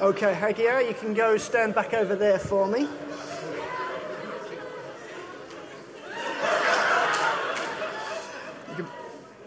[0.00, 2.82] Okay, Hagia, you can go stand back over there for me.
[8.78, 8.86] You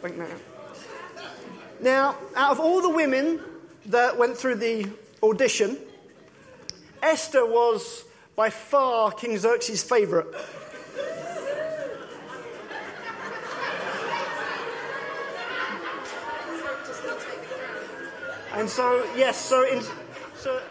[0.02, 0.55] can that out.
[1.82, 3.40] Now, out of all the women
[3.88, 4.88] that went through the
[5.22, 5.78] audition,
[7.04, 8.06] Esther was
[8.36, 10.28] by far King Xerxes' favourite.
[18.54, 19.84] And so, yes, so, in,
[20.38, 20.62] so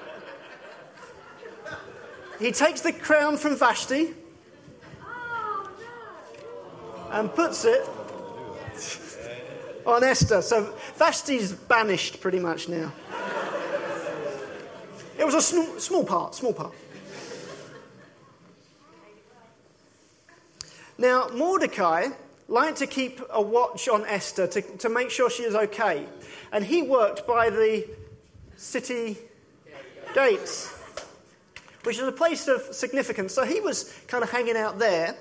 [2.41, 4.15] he takes the crown from Vashti
[7.11, 7.87] and puts it
[9.87, 10.43] on Esther.
[10.43, 12.93] So Vashti's banished pretty much now.
[15.19, 16.73] It was a sm- small part, small part.
[20.99, 22.09] Now, Mordecai
[22.49, 26.07] liked to keep a watch on Esther to, to make sure she is okay.
[26.53, 27.89] And he worked by the
[28.57, 29.19] city
[30.15, 30.73] gates,
[31.83, 33.35] which is a place of significance.
[33.35, 35.17] So he was kind of hanging out there,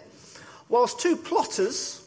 [0.69, 2.02] whilst two plotters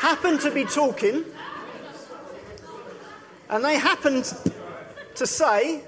[0.00, 1.22] happened to be talking,
[3.50, 4.32] and they happened
[5.14, 5.82] to say,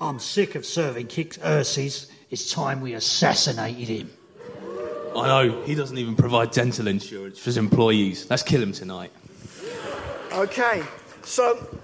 [0.00, 2.12] I'm sick of serving kicks Xerxes.
[2.30, 4.10] It's time we assassinated him.
[5.16, 8.30] I know, he doesn't even provide dental insurance for his employees.
[8.30, 9.10] Let's kill him tonight.
[10.32, 10.84] Okay,
[11.24, 11.76] so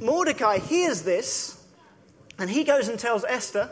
[0.00, 1.62] Mordecai hears this,
[2.38, 3.70] and he goes and tells Esther.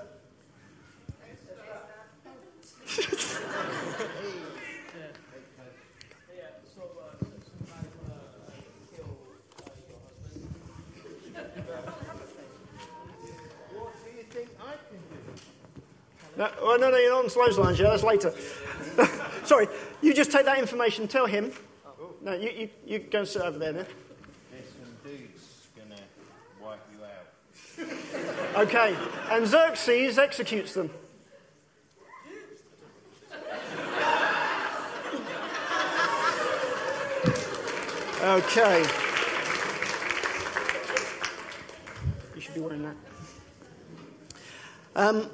[16.36, 17.90] No, no, no, you're not on Slows Lines yet.
[17.90, 18.34] That's later.
[19.44, 19.68] Sorry,
[20.02, 21.52] you just take that information, tell him.
[22.20, 23.86] No, you, you, you go and sit over there then.
[24.50, 26.02] There's some dudes gonna
[26.62, 28.66] wipe you out.
[28.66, 28.96] Okay,
[29.30, 30.90] and Xerxes executes them.
[38.26, 38.84] Okay.
[42.34, 42.96] You should be wearing that.
[44.96, 45.30] Um,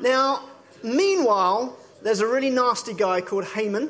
[0.00, 0.48] now,
[0.82, 3.88] meanwhile, there's a really nasty guy called Haman.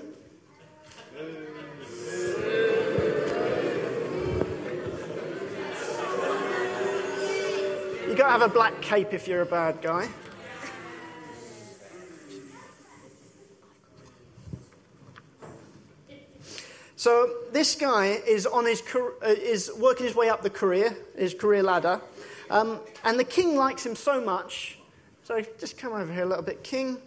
[8.06, 10.10] You gotta have a black cape if you're a bad guy.
[16.98, 21.32] So this guy is on his uh, is working his way up the career, his
[21.32, 22.00] career ladder,
[22.50, 24.80] um, and the king likes him so much.
[25.22, 26.98] So just come over here a little bit, king.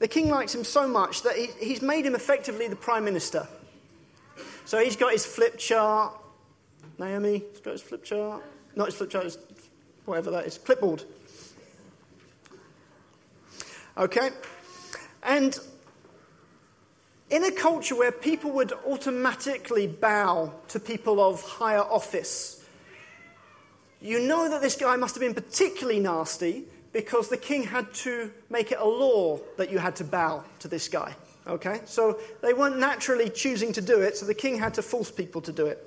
[0.00, 3.46] The king likes him so much that he, he's made him effectively the prime minister.
[4.64, 6.14] So he's got his flip chart.
[6.98, 8.42] Naomi, he's got his flip chart.
[8.74, 9.38] Not his flip chart, his
[10.04, 11.04] whatever that is, clipboard.
[13.96, 14.30] Okay?
[15.22, 15.56] And
[17.30, 22.64] in a culture where people would automatically bow to people of higher office,
[24.00, 28.32] you know that this guy must have been particularly nasty because the king had to
[28.48, 31.14] make it a law that you had to bow to this guy.
[31.46, 31.80] Okay?
[31.84, 35.40] So they weren't naturally choosing to do it, so the king had to force people
[35.42, 35.84] to do it.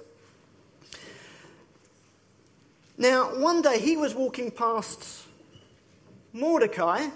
[2.98, 5.26] Now, one day he was walking past
[6.34, 7.08] Mordecai,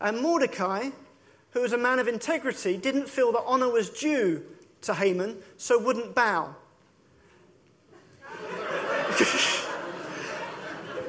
[0.00, 0.90] and Mordecai,
[1.52, 4.42] who was a man of integrity, didn't feel that honor was due
[4.82, 6.54] to Haman, so wouldn't bow.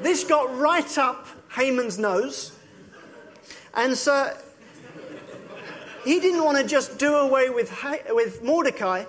[0.02, 2.58] this got right up Haman's nose,
[3.76, 4.36] and so
[6.04, 7.72] he didn't want to just do away with,
[8.10, 9.06] with Mordecai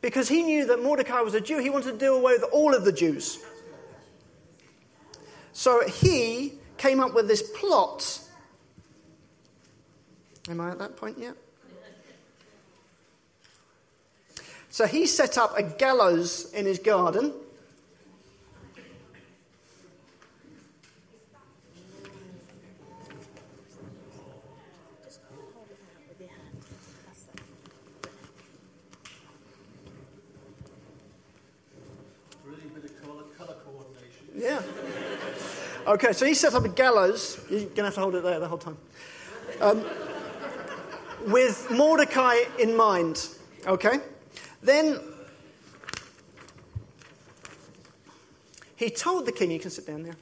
[0.00, 1.58] because he knew that Mordecai was a Jew.
[1.58, 3.38] He wanted to do away with all of the Jews.
[5.52, 8.20] So he came up with this plot.
[10.48, 11.34] Am I at that point yet?
[14.70, 17.32] So he set up a gallows in his garden.
[34.34, 34.62] Yeah.
[35.86, 37.40] Okay, so he set up a gallows.
[37.50, 38.76] You're going to have to hold it there the whole time.
[39.60, 39.84] Um,
[41.28, 43.28] with Mordecai in mind.
[43.66, 44.00] Okay?
[44.62, 45.00] Then
[48.76, 50.16] he told the king, you can sit down there.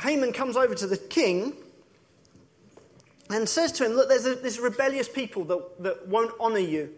[0.00, 1.54] Haman comes over to the king
[3.30, 6.92] and says to him, Look, there's a, this rebellious people that, that won't honour you.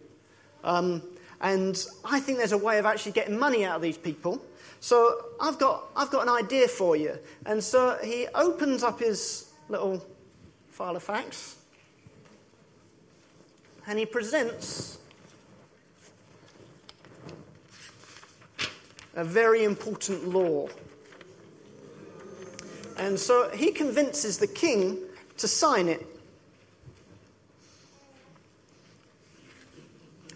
[0.65, 1.03] Um,
[1.41, 4.43] and I think there's a way of actually getting money out of these people.
[4.81, 7.19] So I've got, I've got an idea for you.
[7.47, 10.05] And so he opens up his little
[10.69, 11.58] file of facts
[13.89, 14.99] and he presents
[19.15, 20.69] a very important law.
[22.99, 24.99] And so he convinces the king
[25.39, 26.07] to sign it.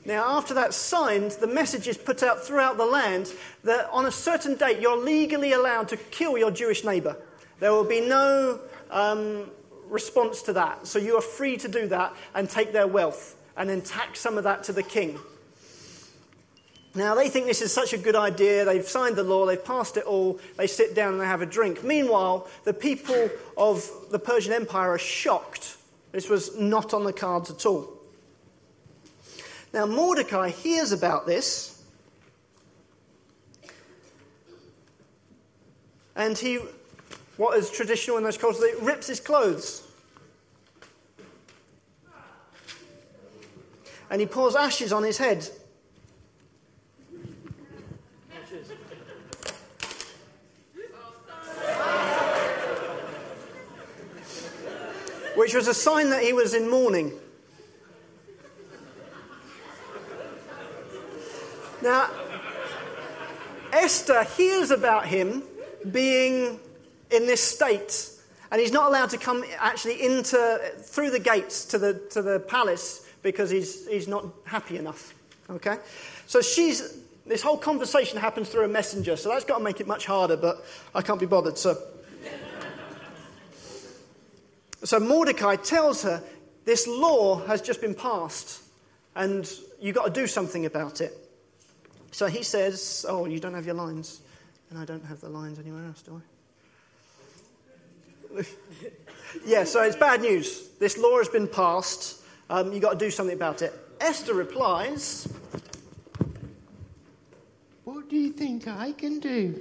[0.07, 3.33] Now, after that's signed, the message is put out throughout the land
[3.65, 7.19] that on a certain date you're legally allowed to kill your Jewish neighbor.
[7.61, 9.51] There will be no um,
[9.89, 10.87] response to that.
[10.87, 14.39] So you are free to do that and take their wealth and then tax some
[14.39, 15.19] of that to the king.
[16.95, 18.67] Now, they think this is such a good idea.
[18.67, 20.39] They've signed the law, they've passed it all.
[20.59, 21.83] They sit down and they have a drink.
[21.83, 25.79] Meanwhile, the people of the Persian Empire are shocked.
[26.13, 27.89] This was not on the cards at all.
[29.73, 31.83] Now, Mordecai hears about this,
[36.15, 36.59] and he,
[37.39, 39.83] what is traditional in those cultures, he rips his clothes.
[44.13, 45.49] And he pours ashes on his head.
[55.35, 57.13] Which was a sign that he was in mourning.
[61.81, 62.11] Now,
[63.73, 65.43] Esther hears about him
[65.91, 66.61] being
[67.11, 68.11] in this state,
[68.51, 72.41] and he's not allowed to come actually into through the gates to the to the
[72.41, 75.15] palace because he's he's not happy enough.
[75.51, 75.79] Okay,
[76.27, 79.87] so she's this whole conversation happens through a messenger, so that's got to make it
[79.87, 80.37] much harder.
[80.37, 80.65] But
[80.95, 81.59] I can't be bothered.
[81.59, 81.77] So,
[84.85, 86.23] so Mordecai tells her
[86.65, 88.63] this law has just been passed,
[89.15, 89.51] and
[89.81, 91.17] you've got to do something about it.
[92.13, 94.21] So he says, Oh, you don't have your lines.
[94.71, 96.23] And I don't have the lines anywhere else, do
[98.39, 98.45] I?
[99.47, 100.69] yeah, so it's bad news.
[100.79, 102.22] This law has been passed.
[102.53, 103.73] Um, you've got to do something about it.
[103.99, 105.27] Esther replies,
[107.85, 109.59] What do you think I can do?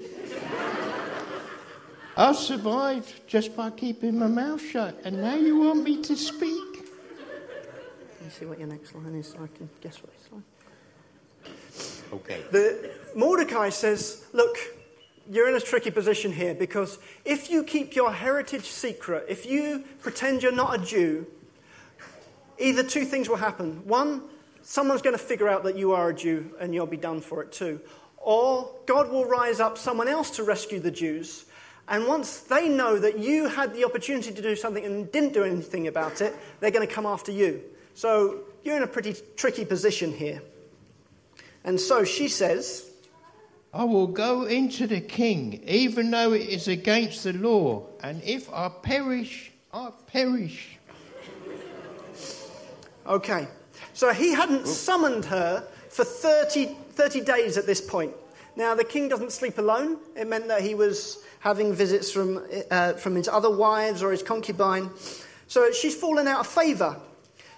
[2.17, 6.91] I survived just by keeping my mouth shut, and now you want me to speak?
[8.19, 11.53] Let me see what your next line is so I can guess what it's like.
[12.11, 12.41] Okay.
[12.51, 14.57] The, Mordecai says, Look,
[15.29, 19.85] you're in a tricky position here because if you keep your heritage secret, if you
[20.01, 21.25] pretend you're not a Jew,
[22.61, 23.85] either two things will happen.
[23.85, 24.23] One,
[24.61, 27.41] someone's going to figure out that you are a Jew and you'll be done for
[27.41, 27.81] it too.
[28.17, 31.45] Or God will rise up someone else to rescue the Jews.
[31.87, 35.43] And once they know that you had the opportunity to do something and didn't do
[35.43, 37.61] anything about it, they're going to come after you.
[37.95, 40.41] So you're in a pretty tricky position here.
[41.63, 42.89] And so she says,
[43.73, 48.51] I will go into the king, even though it is against the law, and if
[48.51, 50.70] I perish, I perish.
[53.11, 53.45] Okay.
[53.93, 58.13] So he hadn't summoned her for 30, 30 days at this point.
[58.55, 59.97] Now, the king doesn't sleep alone.
[60.15, 64.23] It meant that he was having visits from, uh, from his other wives or his
[64.23, 64.89] concubine.
[65.47, 67.01] So she's fallen out of favour.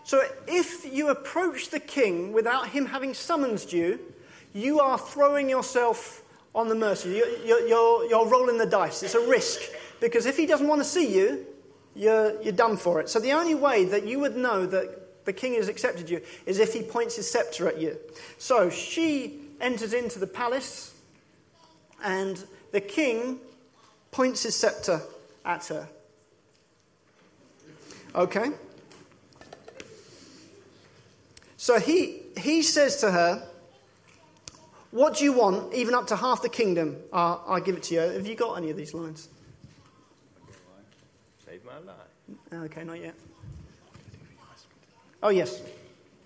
[0.03, 3.99] So if you approach the king without him having summoned you,
[4.53, 6.23] you are throwing yourself
[6.55, 7.09] on the mercy.
[7.09, 9.03] You're, you're, you're, rolling the dice.
[9.03, 9.61] It's a risk.
[10.01, 11.45] Because if he doesn't want to see you,
[11.95, 13.09] you're, you're done for it.
[13.09, 16.59] So the only way that you would know that the king has accepted you is
[16.59, 17.97] if he points his scepter at you.
[18.37, 20.93] So she enters into the palace,
[22.03, 23.39] and the king
[24.11, 25.01] points his scepter
[25.45, 25.87] at her.
[28.15, 28.51] Okay?
[31.57, 33.47] So he, he says to her,
[34.91, 35.73] What do you want?
[35.73, 38.01] Even up to half the kingdom, uh, I'll give it to you.
[38.01, 39.29] Have you got any of these lines?
[41.45, 42.65] Save my life.
[42.65, 43.15] Okay, not yet.
[45.23, 45.61] Oh, yes.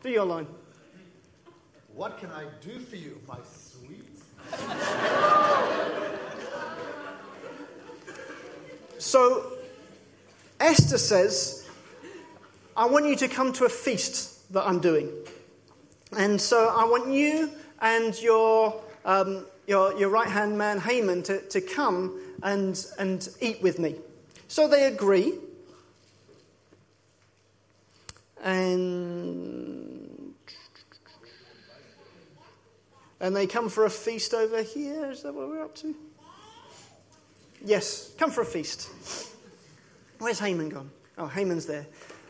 [0.01, 0.47] Do your line.
[1.93, 4.03] What can I do for you, my sweet?
[8.97, 9.53] So
[10.59, 11.69] Esther says,
[12.75, 15.11] I want you to come to a feast that I'm doing.
[16.17, 21.41] And so I want you and your, um, your, your right hand man, Haman, to,
[21.49, 23.97] to come and, and eat with me.
[24.47, 25.33] So they agree.
[28.43, 30.33] And,
[33.19, 35.11] and they come for a feast over here.
[35.11, 35.95] Is that what we're up to?
[37.65, 38.89] Yes, come for a feast.
[40.19, 40.91] Where's Haman gone?
[41.17, 41.87] Oh, Haman's there.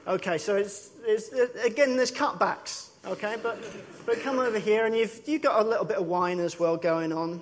[0.08, 1.30] Okay, so it's, it's
[1.64, 2.89] again, there's cutbacks.
[3.05, 3.62] Okay, but,
[4.05, 6.78] but come over here, and you've, you've got a little bit of wine as well
[6.78, 7.41] going on.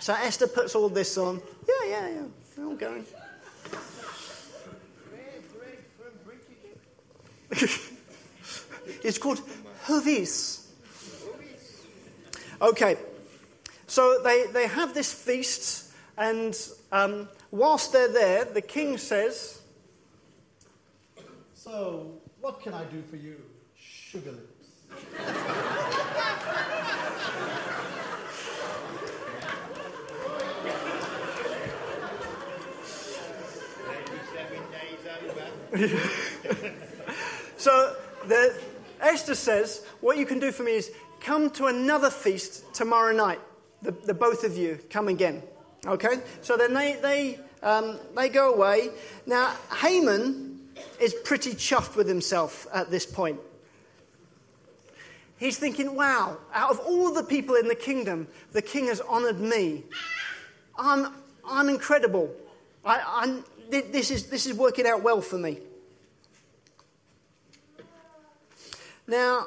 [0.00, 1.40] So Esther puts all this on.
[1.68, 2.22] Yeah, yeah, yeah.
[2.56, 3.04] They're all going.
[9.02, 9.40] it's called
[9.86, 10.66] Hovis.
[12.60, 12.96] Okay,
[13.86, 16.56] so they, they have this feast, and
[16.92, 19.60] um, whilst they're there, the king says,
[21.54, 23.36] So, what can I do for you,
[23.76, 24.50] sugar lips?
[37.64, 37.96] so
[38.26, 38.54] the,
[39.00, 40.90] Esther says, What you can do for me is
[41.20, 43.40] come to another feast tomorrow night.
[43.80, 45.42] The, the both of you come again.
[45.86, 46.16] Okay?
[46.42, 48.90] So then they, they, um, they go away.
[49.24, 50.60] Now, Haman
[51.00, 53.40] is pretty chuffed with himself at this point.
[55.38, 59.40] He's thinking, wow, out of all the people in the kingdom, the king has honored
[59.40, 59.84] me.
[60.78, 61.14] I'm,
[61.46, 62.30] I'm incredible.
[62.84, 65.60] I, I'm, this, is, this is working out well for me.
[69.06, 69.46] Now,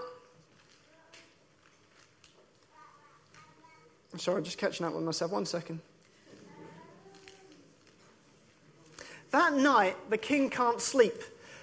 [4.14, 5.32] I'm sorry, I'm just catching up with myself.
[5.32, 5.80] One second.
[9.32, 11.22] That night, the king can't sleep.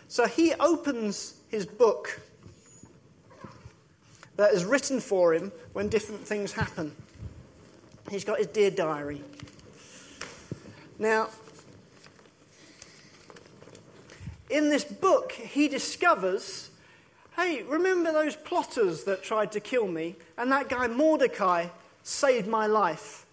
[0.08, 2.20] So he opens his book
[4.36, 6.92] that is written for him when different things happen.
[8.10, 9.22] He's got his dear diary.
[10.98, 11.28] Now,
[14.50, 16.70] in this book, he discovers
[17.36, 20.16] hey, remember those plotters that tried to kill me?
[20.38, 21.66] And that guy Mordecai
[22.02, 23.26] saved my life.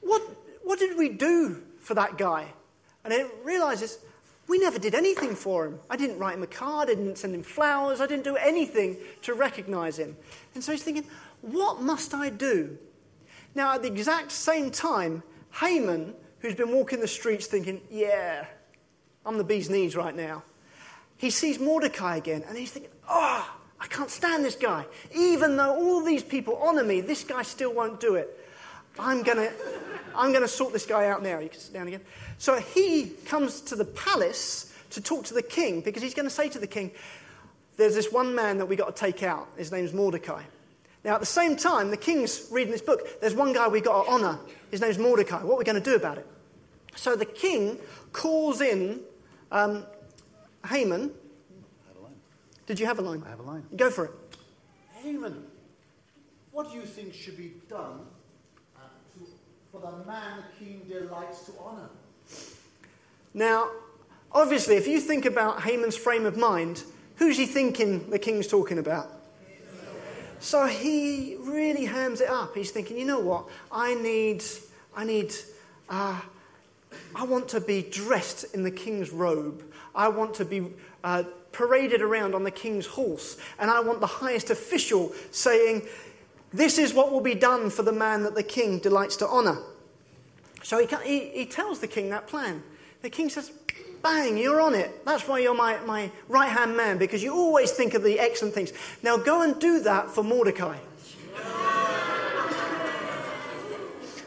[0.00, 0.22] What,
[0.62, 2.46] what did we do for that guy?
[3.04, 3.98] And it realizes
[4.46, 5.78] we never did anything for him.
[5.88, 8.96] I didn't write him a card, I didn't send him flowers, I didn't do anything
[9.22, 10.16] to recognize him.
[10.54, 11.06] And so he's thinking,
[11.40, 12.76] what must I do?
[13.54, 15.22] Now, at the exact same time,
[15.60, 18.46] Haman, who's been walking the streets thinking, yeah,
[19.24, 20.42] I'm the bee's knees right now,
[21.16, 24.86] he sees Mordecai again and he's thinking, oh, I can't stand this guy.
[25.14, 28.36] Even though all these people honor me, this guy still won't do it.
[28.98, 29.52] I'm going to
[30.14, 31.38] I'm to sort this guy out now.
[31.38, 32.00] You can sit down again.
[32.38, 36.34] So he comes to the palace to talk to the king because he's going to
[36.34, 36.90] say to the king,
[37.76, 39.48] There's this one man that we've got to take out.
[39.56, 40.42] His name's Mordecai.
[41.04, 43.20] Now, at the same time, the king's reading this book.
[43.20, 44.38] There's one guy we've got to honor.
[44.70, 45.42] His name's Mordecai.
[45.42, 46.26] What are we going to do about it?
[46.94, 47.78] So the king
[48.12, 49.00] calls in
[49.50, 49.86] um,
[50.68, 51.12] Haman.
[52.70, 53.20] Did you have a line?
[53.26, 53.64] I have a line.
[53.76, 54.12] Go for it.
[55.02, 55.42] Haman,
[56.52, 58.02] what do you think should be done
[58.76, 58.82] uh,
[59.14, 59.26] to,
[59.72, 61.88] for the man the king delights to honor?
[63.34, 63.72] Now,
[64.30, 66.84] obviously, if you think about Haman's frame of mind,
[67.16, 69.10] who's he thinking the king's talking about?
[70.38, 72.54] So he really hams it up.
[72.54, 73.48] He's thinking, you know what?
[73.72, 74.44] I need,
[74.94, 75.34] I need,
[75.88, 76.20] uh,
[77.16, 79.64] I want to be dressed in the king's robe.
[79.92, 80.68] I want to be
[81.02, 81.24] uh,
[81.60, 83.36] paraded around on the king's horse.
[83.58, 85.82] And I want the highest official saying,
[86.54, 89.58] This is what will be done for the man that the king delights to honor.
[90.62, 92.62] So he, he, he tells the king that plan.
[93.02, 93.52] The king says,
[94.02, 95.04] Bang, you're on it.
[95.04, 98.54] That's why you're my, my right hand man, because you always think of the excellent
[98.54, 98.72] things.
[99.02, 100.78] Now go and do that for Mordecai.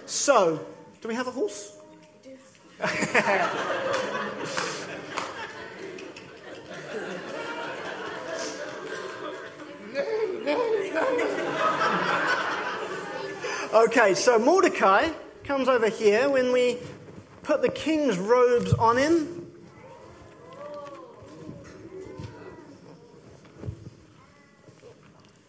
[0.06, 0.64] so,
[1.02, 1.76] do we have a horse?
[13.74, 15.08] okay, so Mordecai
[15.46, 16.80] comes over here when we
[17.44, 19.50] put the king's robes on him.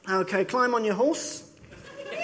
[0.09, 1.51] Okay, climb on your horse.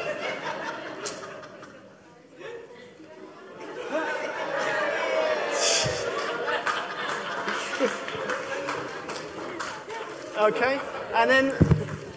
[10.39, 10.81] Okay,
[11.12, 11.53] and then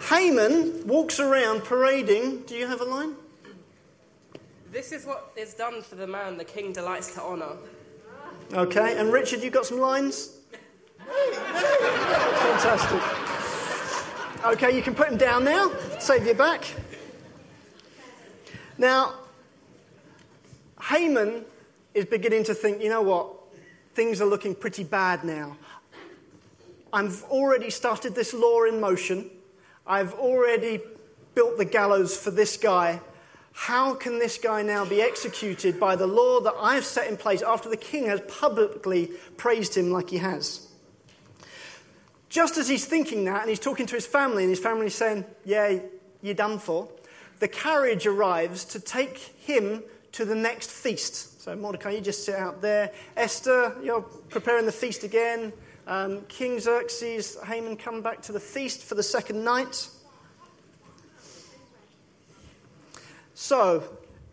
[0.08, 2.42] Haman walks around parading.
[2.42, 3.14] Do you have a line?
[4.70, 7.56] This is what is done for the man the king delights to honour.
[8.52, 10.38] Okay, and Richard, you've got some lines?
[12.58, 13.00] Fantastic.
[14.44, 16.66] Okay, you can put him down now, save your back.
[18.76, 19.14] Now,
[20.82, 21.46] Haman
[21.94, 23.28] is beginning to think, you know what?
[23.94, 25.56] Things are looking pretty bad now.
[26.92, 29.30] I've already started this law in motion.
[29.86, 30.80] I've already
[31.34, 33.00] built the gallows for this guy.
[33.52, 37.42] How can this guy now be executed by the law that I've set in place
[37.42, 40.68] after the king has publicly praised him like he has?
[42.28, 45.24] Just as he's thinking that, and he's talking to his family, and his family's saying,
[45.44, 45.78] Yeah,
[46.20, 46.88] you're done for,
[47.38, 51.42] the carriage arrives to take him to the next feast.
[51.42, 52.90] So, Mordecai, you just sit out there.
[53.16, 55.52] Esther, you're preparing the feast again.
[55.86, 59.88] Um, King Xerxes, Haman come back to the feast for the second night.
[63.34, 63.84] So,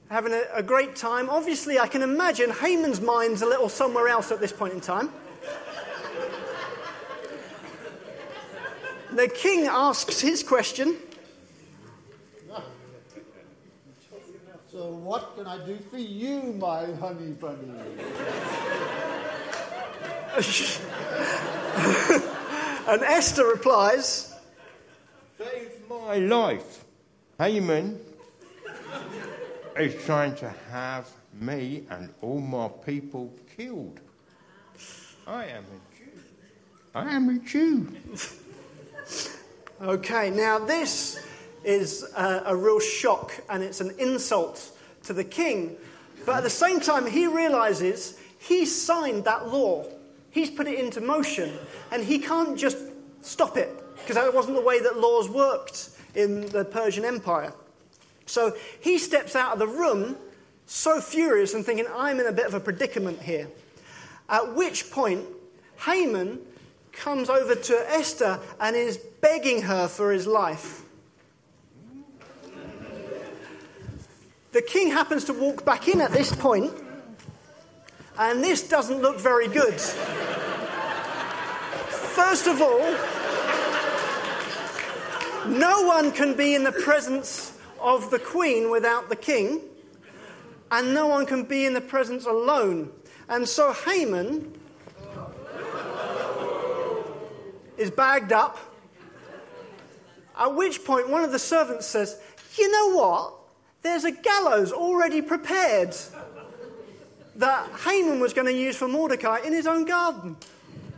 [0.10, 1.30] having a, a great time.
[1.30, 5.10] Obviously, I can imagine Haman's mind's a little somewhere else at this point in time.
[9.12, 10.96] the king asks his question.
[14.72, 17.68] So, what can I do for you, my honey bunny?
[22.88, 24.34] and Esther replies,
[25.38, 26.86] Save my life.
[27.38, 28.00] Haman
[29.78, 34.00] is trying to have me and all my people killed.
[35.28, 36.12] I am a Jew.
[36.96, 37.90] I am a Jew.
[39.82, 41.20] Okay, now this
[41.64, 45.76] is a, a, real shock and it's an insult to the king.
[46.24, 49.88] But at the same time, he realizes he signed that law,
[50.32, 51.52] he's put it into motion,
[51.92, 52.78] and he can't just
[53.22, 57.54] stop it because that wasn't the way that laws worked in the Persian Empire.
[58.26, 60.18] So he steps out of the room
[60.66, 63.48] so furious and thinking, I'm in a bit of a predicament here.
[64.30, 65.26] At which point,
[65.86, 66.40] Haman
[66.94, 70.84] comes over to Esther and is begging her for his life.
[74.52, 76.74] The king happens to walk back in at this point,
[78.22, 79.82] and this doesn't look very good.
[82.14, 82.80] First of all,
[85.48, 89.62] no one can be in the presence of the queen without the king,
[90.70, 92.92] and no one can be in the presence alone.
[93.28, 94.54] And so Haman
[97.76, 98.60] is bagged up,
[100.38, 102.22] at which point one of the servants says,
[102.56, 103.34] You know what?
[103.82, 105.96] There's a gallows already prepared
[107.36, 110.36] that Haman was going to use for Mordecai in his own garden.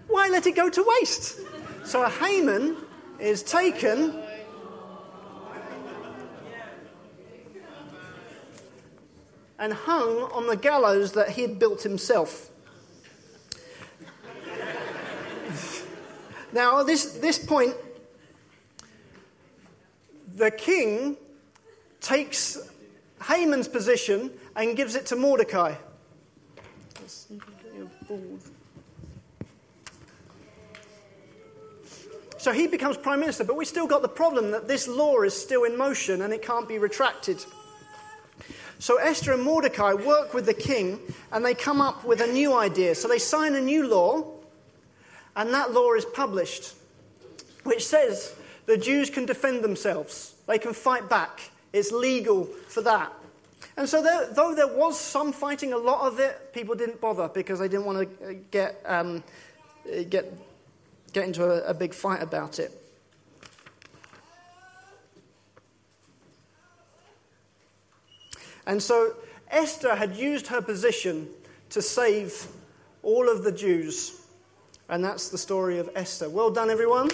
[0.07, 1.41] Why let it go to waste?
[1.83, 2.77] So Haman
[3.19, 4.21] is taken
[9.59, 12.49] and hung on the gallows that he had built himself.
[16.53, 17.73] now, at this, this point,
[20.35, 21.15] the king
[22.01, 22.57] takes
[23.23, 25.75] Haman's position and gives it to Mordecai.
[32.37, 35.33] So he becomes prime minister, but we still got the problem that this law is
[35.33, 37.45] still in motion and it can't be retracted.
[38.79, 40.99] So Esther and Mordecai work with the king
[41.31, 42.95] and they come up with a new idea.
[42.95, 44.25] So they sign a new law,
[45.37, 46.73] and that law is published,
[47.63, 48.35] which says
[48.65, 51.49] the Jews can defend themselves, they can fight back.
[51.71, 53.13] It's legal for that.
[53.75, 57.27] And so, there, though there was some fighting, a lot of it, people didn't bother
[57.27, 59.23] because they didn't want to get, um,
[60.09, 60.31] get,
[61.11, 62.71] get into a, a big fight about it.
[68.65, 69.15] And so
[69.49, 71.27] Esther had used her position
[71.69, 72.47] to save
[73.01, 74.21] all of the Jews.
[74.89, 76.29] And that's the story of Esther.
[76.29, 77.09] Well done, everyone.